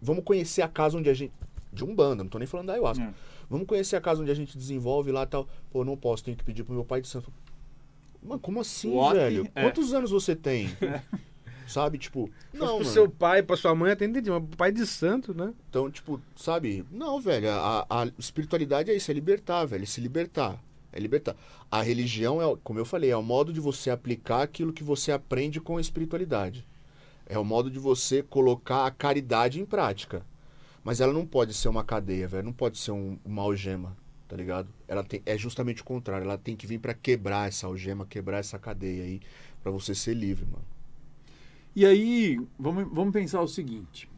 Vamos 0.00 0.22
conhecer 0.22 0.60
a 0.60 0.68
casa 0.68 0.98
onde 0.98 1.08
a 1.08 1.14
gente... 1.14 1.32
De 1.72 1.82
Umbanda, 1.84 2.22
não 2.22 2.28
tô 2.28 2.38
nem 2.38 2.46
falando 2.46 2.66
da 2.66 2.74
Ayahuasca. 2.74 3.02
É. 3.02 3.14
Vamos 3.48 3.66
conhecer 3.66 3.96
a 3.96 4.00
casa 4.00 4.20
onde 4.20 4.30
a 4.30 4.34
gente 4.34 4.58
desenvolve 4.58 5.10
lá 5.10 5.22
e 5.22 5.26
tal. 5.26 5.48
Pô, 5.70 5.86
não 5.86 5.96
posso, 5.96 6.22
tenho 6.22 6.36
que 6.36 6.44
pedir 6.44 6.64
pro 6.64 6.74
meu 6.74 6.84
pai 6.84 7.00
de 7.00 7.08
santo. 7.08 7.32
Mano, 8.22 8.38
como 8.40 8.60
assim, 8.60 8.90
What? 8.92 9.16
velho? 9.16 9.48
É. 9.54 9.62
Quantos 9.62 9.94
anos 9.94 10.10
você 10.10 10.36
tem? 10.36 10.68
Sabe, 11.66 11.96
tipo... 11.96 12.30
Não, 12.52 12.60
Não, 12.60 12.66
pro 12.76 12.84
mano. 12.84 12.90
seu 12.90 13.08
pai, 13.08 13.42
pra 13.42 13.56
sua 13.56 13.74
mãe, 13.74 13.92
até 13.92 14.04
entendi, 14.04 14.30
mas 14.30 14.42
pro 14.42 14.56
pai 14.56 14.70
de 14.72 14.86
santo, 14.86 15.32
né? 15.34 15.52
Então, 15.70 15.90
tipo, 15.90 16.20
sabe? 16.36 16.84
Não, 16.90 17.20
velho, 17.20 17.50
a, 17.50 17.86
a 17.88 18.06
espiritualidade 18.18 18.90
é 18.90 18.94
isso, 18.94 19.10
é 19.10 19.14
libertar, 19.14 19.64
velho, 19.66 19.82
é 19.82 19.86
se 19.86 20.00
libertar. 20.00 20.58
É 20.92 20.98
libertar. 20.98 21.36
A 21.70 21.82
religião 21.82 22.40
é, 22.40 22.56
como 22.64 22.78
eu 22.78 22.84
falei, 22.84 23.10
é 23.10 23.16
o 23.16 23.22
modo 23.22 23.52
de 23.52 23.60
você 23.60 23.90
aplicar 23.90 24.42
aquilo 24.42 24.72
que 24.72 24.82
você 24.82 25.12
aprende 25.12 25.60
com 25.60 25.76
a 25.76 25.80
espiritualidade. 25.80 26.64
É 27.26 27.38
o 27.38 27.44
modo 27.44 27.70
de 27.70 27.78
você 27.78 28.22
colocar 28.22 28.86
a 28.86 28.90
caridade 28.90 29.60
em 29.60 29.66
prática. 29.66 30.24
Mas 30.82 31.00
ela 31.00 31.12
não 31.12 31.26
pode 31.26 31.52
ser 31.52 31.68
uma 31.68 31.84
cadeia, 31.84 32.26
velho, 32.26 32.46
não 32.46 32.52
pode 32.52 32.78
ser 32.78 32.92
um- 32.92 33.18
uma 33.24 33.42
algema, 33.42 33.94
tá 34.26 34.34
ligado? 34.34 34.68
Ela 34.86 35.04
tem, 35.04 35.20
é 35.26 35.36
justamente 35.36 35.82
o 35.82 35.84
contrário, 35.84 36.24
ela 36.24 36.38
tem 36.38 36.56
que 36.56 36.66
vir 36.66 36.78
pra 36.78 36.94
quebrar 36.94 37.48
essa 37.48 37.66
algema, 37.66 38.06
quebrar 38.06 38.38
essa 38.38 38.58
cadeia 38.58 39.04
aí, 39.04 39.20
pra 39.62 39.70
você 39.70 39.94
ser 39.94 40.14
livre, 40.14 40.46
mano. 40.46 40.64
E 41.76 41.84
aí, 41.84 42.40
vamos, 42.58 42.88
vamos 42.90 43.12
pensar 43.12 43.42
o 43.42 43.48
seguinte. 43.48 44.08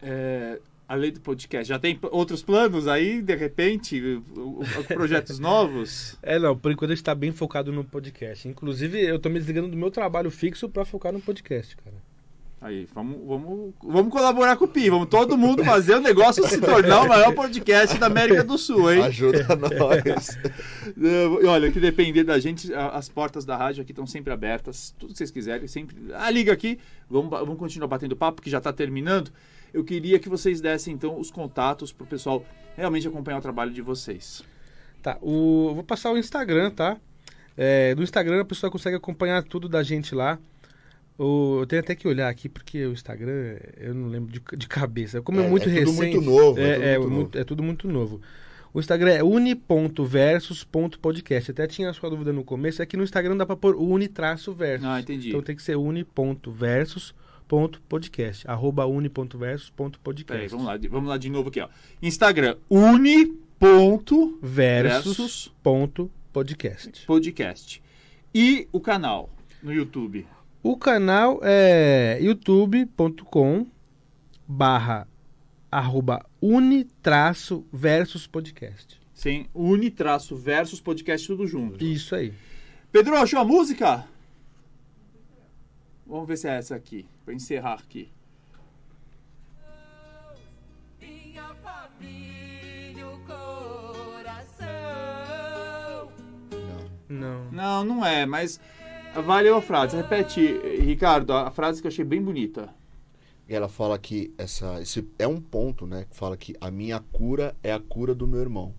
É, 0.00 0.60
a 0.92 0.94
lei 0.94 1.10
do 1.10 1.20
podcast, 1.22 1.66
já 1.66 1.78
tem 1.78 1.98
outros 2.10 2.42
planos 2.42 2.86
aí, 2.86 3.22
de 3.22 3.34
repente, 3.34 4.20
projetos 4.88 5.38
novos? 5.40 6.18
É, 6.22 6.38
não, 6.38 6.54
por 6.54 6.70
enquanto 6.70 6.90
a 6.90 6.94
gente 6.94 7.02
tá 7.02 7.14
bem 7.14 7.32
focado 7.32 7.72
no 7.72 7.82
podcast. 7.82 8.46
Inclusive, 8.46 9.00
eu 9.00 9.18
tô 9.18 9.30
me 9.30 9.38
desligando 9.38 9.68
do 9.68 9.76
meu 9.76 9.90
trabalho 9.90 10.30
fixo 10.30 10.68
pra 10.68 10.84
focar 10.84 11.10
no 11.10 11.18
podcast, 11.18 11.74
cara. 11.78 11.96
Aí, 12.62 12.86
vamos, 12.94 13.18
vamos, 13.26 13.74
vamos 13.82 14.12
colaborar 14.12 14.54
com 14.54 14.66
o 14.66 14.68
Pi, 14.68 14.88
vamos 14.88 15.08
todo 15.08 15.36
mundo 15.36 15.64
fazer 15.64 15.96
o 15.96 16.00
negócio 16.00 16.46
se 16.46 16.60
tornar 16.60 17.00
o 17.00 17.08
maior 17.08 17.34
podcast 17.34 17.98
da 17.98 18.06
América 18.06 18.44
do 18.44 18.56
Sul, 18.56 18.92
hein? 18.92 19.02
Ajuda 19.02 19.44
nós. 19.56 20.38
E 20.96 21.44
olha, 21.44 21.72
que 21.72 21.80
depender 21.80 22.22
da 22.22 22.38
gente, 22.38 22.72
as 22.72 23.08
portas 23.08 23.44
da 23.44 23.56
rádio 23.56 23.82
aqui 23.82 23.90
estão 23.90 24.06
sempre 24.06 24.32
abertas. 24.32 24.94
Tudo 24.96 25.10
que 25.10 25.18
vocês 25.18 25.32
quiserem, 25.32 25.66
sempre. 25.66 25.96
Ah, 26.14 26.30
liga 26.30 26.52
aqui. 26.52 26.78
Vamos, 27.10 27.30
vamos 27.30 27.58
continuar 27.58 27.88
batendo 27.88 28.14
papo, 28.14 28.40
que 28.40 28.48
já 28.48 28.58
está 28.58 28.72
terminando. 28.72 29.32
Eu 29.74 29.82
queria 29.82 30.20
que 30.20 30.28
vocês 30.28 30.60
dessem, 30.60 30.94
então, 30.94 31.18
os 31.18 31.32
contatos 31.32 31.92
para 31.92 32.04
o 32.04 32.06
pessoal 32.06 32.44
realmente 32.76 33.08
acompanhar 33.08 33.38
o 33.38 33.42
trabalho 33.42 33.72
de 33.72 33.82
vocês. 33.82 34.40
Tá, 35.02 35.18
o, 35.20 35.70
eu 35.70 35.74
vou 35.74 35.82
passar 35.82 36.12
o 36.12 36.16
Instagram, 36.16 36.70
tá? 36.70 36.96
É, 37.56 37.92
no 37.96 38.04
Instagram 38.04 38.42
a 38.42 38.44
pessoa 38.44 38.70
consegue 38.70 38.96
acompanhar 38.96 39.42
tudo 39.42 39.68
da 39.68 39.82
gente 39.82 40.14
lá. 40.14 40.38
O, 41.22 41.60
eu 41.60 41.66
tenho 41.66 41.80
até 41.80 41.94
que 41.94 42.08
olhar 42.08 42.28
aqui, 42.28 42.48
porque 42.48 42.84
o 42.84 42.92
Instagram 42.92 43.56
eu 43.76 43.94
não 43.94 44.08
lembro 44.08 44.32
de, 44.32 44.42
de 44.56 44.66
cabeça. 44.66 45.22
Como 45.22 45.40
é, 45.40 45.46
É- 45.46 45.48
muito 45.48 45.68
é 45.68 45.72
tudo 45.72 45.78
recente. 45.92 46.16
muito 46.16 46.20
novo, 46.30 46.58
é 46.58 46.70
É, 46.70 46.74
tudo 46.74 46.84
é, 46.84 46.98
muito 46.98 47.12
muito- 47.14 47.38
é 47.38 47.44
tudo 47.44 47.62
muito 47.62 47.86
novo. 47.88 48.20
O 48.74 48.80
Instagram 48.80 49.10
é 49.12 49.22
uni.versus.podcast. 49.22 51.50
Até 51.50 51.66
tinha 51.66 51.90
a 51.90 51.92
sua 51.92 52.08
dúvida 52.08 52.32
no 52.32 52.42
começo, 52.42 52.80
é 52.82 52.86
que 52.86 52.96
no 52.96 53.04
Instagram 53.04 53.36
dá 53.36 53.44
pra 53.46 53.54
pôr 53.54 53.76
uni-versus. 53.76 54.56
Ah, 54.84 54.98
entendi. 54.98 55.28
Então 55.28 55.42
tem 55.42 55.54
que 55.54 55.62
ser 55.62 55.76
uni.versus.podcast. 55.76 58.48
Arroba 58.48 58.82
Peraí, 58.84 58.96
uni.versus.podcast. 58.96 60.48
vamos 60.50 60.66
lá, 60.66 60.76
de- 60.78 60.88
vamos 60.88 61.06
lá 61.08 61.18
de 61.18 61.28
novo 61.30 61.50
aqui, 61.50 61.60
ó. 61.60 61.68
Instagram, 62.00 62.56
uni.versus 62.70 64.32
Versus.podcast. 64.42 67.06
podcast. 67.06 67.82
E 68.34 68.66
o 68.72 68.80
canal 68.80 69.28
no 69.62 69.70
YouTube. 69.72 70.26
O 70.64 70.76
canal 70.76 71.40
é 71.42 72.18
youtube.com 72.20 73.66
barra 74.46 75.08
arroba 75.68 76.24
uni 76.40 76.84
traço 76.84 77.66
versus 77.72 78.28
podcast. 78.28 79.00
Sem 79.12 79.48
uni 79.52 79.90
traço 79.90 80.36
versus 80.36 80.80
podcast 80.80 81.26
tudo 81.26 81.48
junto. 81.48 81.84
Isso 81.84 82.14
aí. 82.14 82.32
Pedro, 82.92 83.16
achou 83.16 83.40
a 83.40 83.44
música? 83.44 84.06
Vamos 86.06 86.28
ver 86.28 86.36
se 86.36 86.46
é 86.46 86.58
essa 86.58 86.76
aqui, 86.76 87.08
pra 87.24 87.34
encerrar 87.34 87.80
aqui. 87.80 88.08
Minha 91.00 91.56
família, 91.56 93.08
o 93.08 93.18
coração. 93.26 94.68
Não. 97.08 97.50
Não. 97.50 97.50
Não, 97.50 97.84
não 97.84 98.06
é, 98.06 98.24
mas 98.24 98.60
valeu 99.20 99.56
a 99.56 99.62
frase. 99.62 99.96
Repete, 99.96 100.40
Ricardo, 100.80 101.32
a 101.32 101.50
frase 101.50 101.80
que 101.80 101.86
eu 101.86 101.90
achei 101.90 102.04
bem 102.04 102.22
bonita. 102.22 102.68
E 103.48 103.54
ela 103.54 103.68
fala 103.68 103.98
que 103.98 104.32
essa, 104.38 104.80
esse 104.80 105.06
é 105.18 105.26
um 105.26 105.40
ponto, 105.40 105.86
né? 105.86 106.06
Que 106.08 106.16
fala 106.16 106.36
que 106.36 106.54
a 106.60 106.70
minha 106.70 107.00
cura 107.12 107.54
é 107.62 107.72
a 107.72 107.80
cura 107.80 108.14
do 108.14 108.26
meu 108.26 108.40
irmão. 108.40 108.74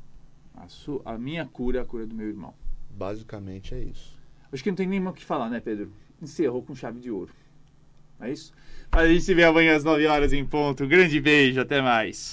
A, 0.56 0.68
su- 0.68 1.02
a 1.06 1.18
minha 1.18 1.46
cura 1.46 1.80
é 1.80 1.82
a 1.82 1.86
cura 1.86 2.06
do 2.08 2.16
meu 2.16 2.28
irmão. 2.28 2.54
Basicamente 2.90 3.76
é 3.76 3.80
isso. 3.80 4.18
Acho 4.52 4.64
que 4.64 4.70
não 4.70 4.76
tem 4.76 4.88
nem 4.88 5.06
o 5.06 5.14
que 5.14 5.26
falar, 5.26 5.50
né, 5.50 5.60
Pedro? 5.60 5.92
Encerrou 6.22 6.62
com 6.64 6.74
chave 6.76 7.00
de 7.00 7.12
ouro. 7.12 7.32
É 8.22 8.32
isso? 8.32 8.54
A 8.92 9.06
gente 9.08 9.22
se 9.22 9.34
vê 9.34 9.44
amanhã 9.44 9.76
às 9.76 9.84
9 9.84 10.06
horas 10.06 10.32
em 10.32 10.46
ponto. 10.46 10.84
Um 10.86 10.88
grande 10.88 11.20
beijo, 11.20 11.60
até 11.60 11.82
mais. 11.82 12.32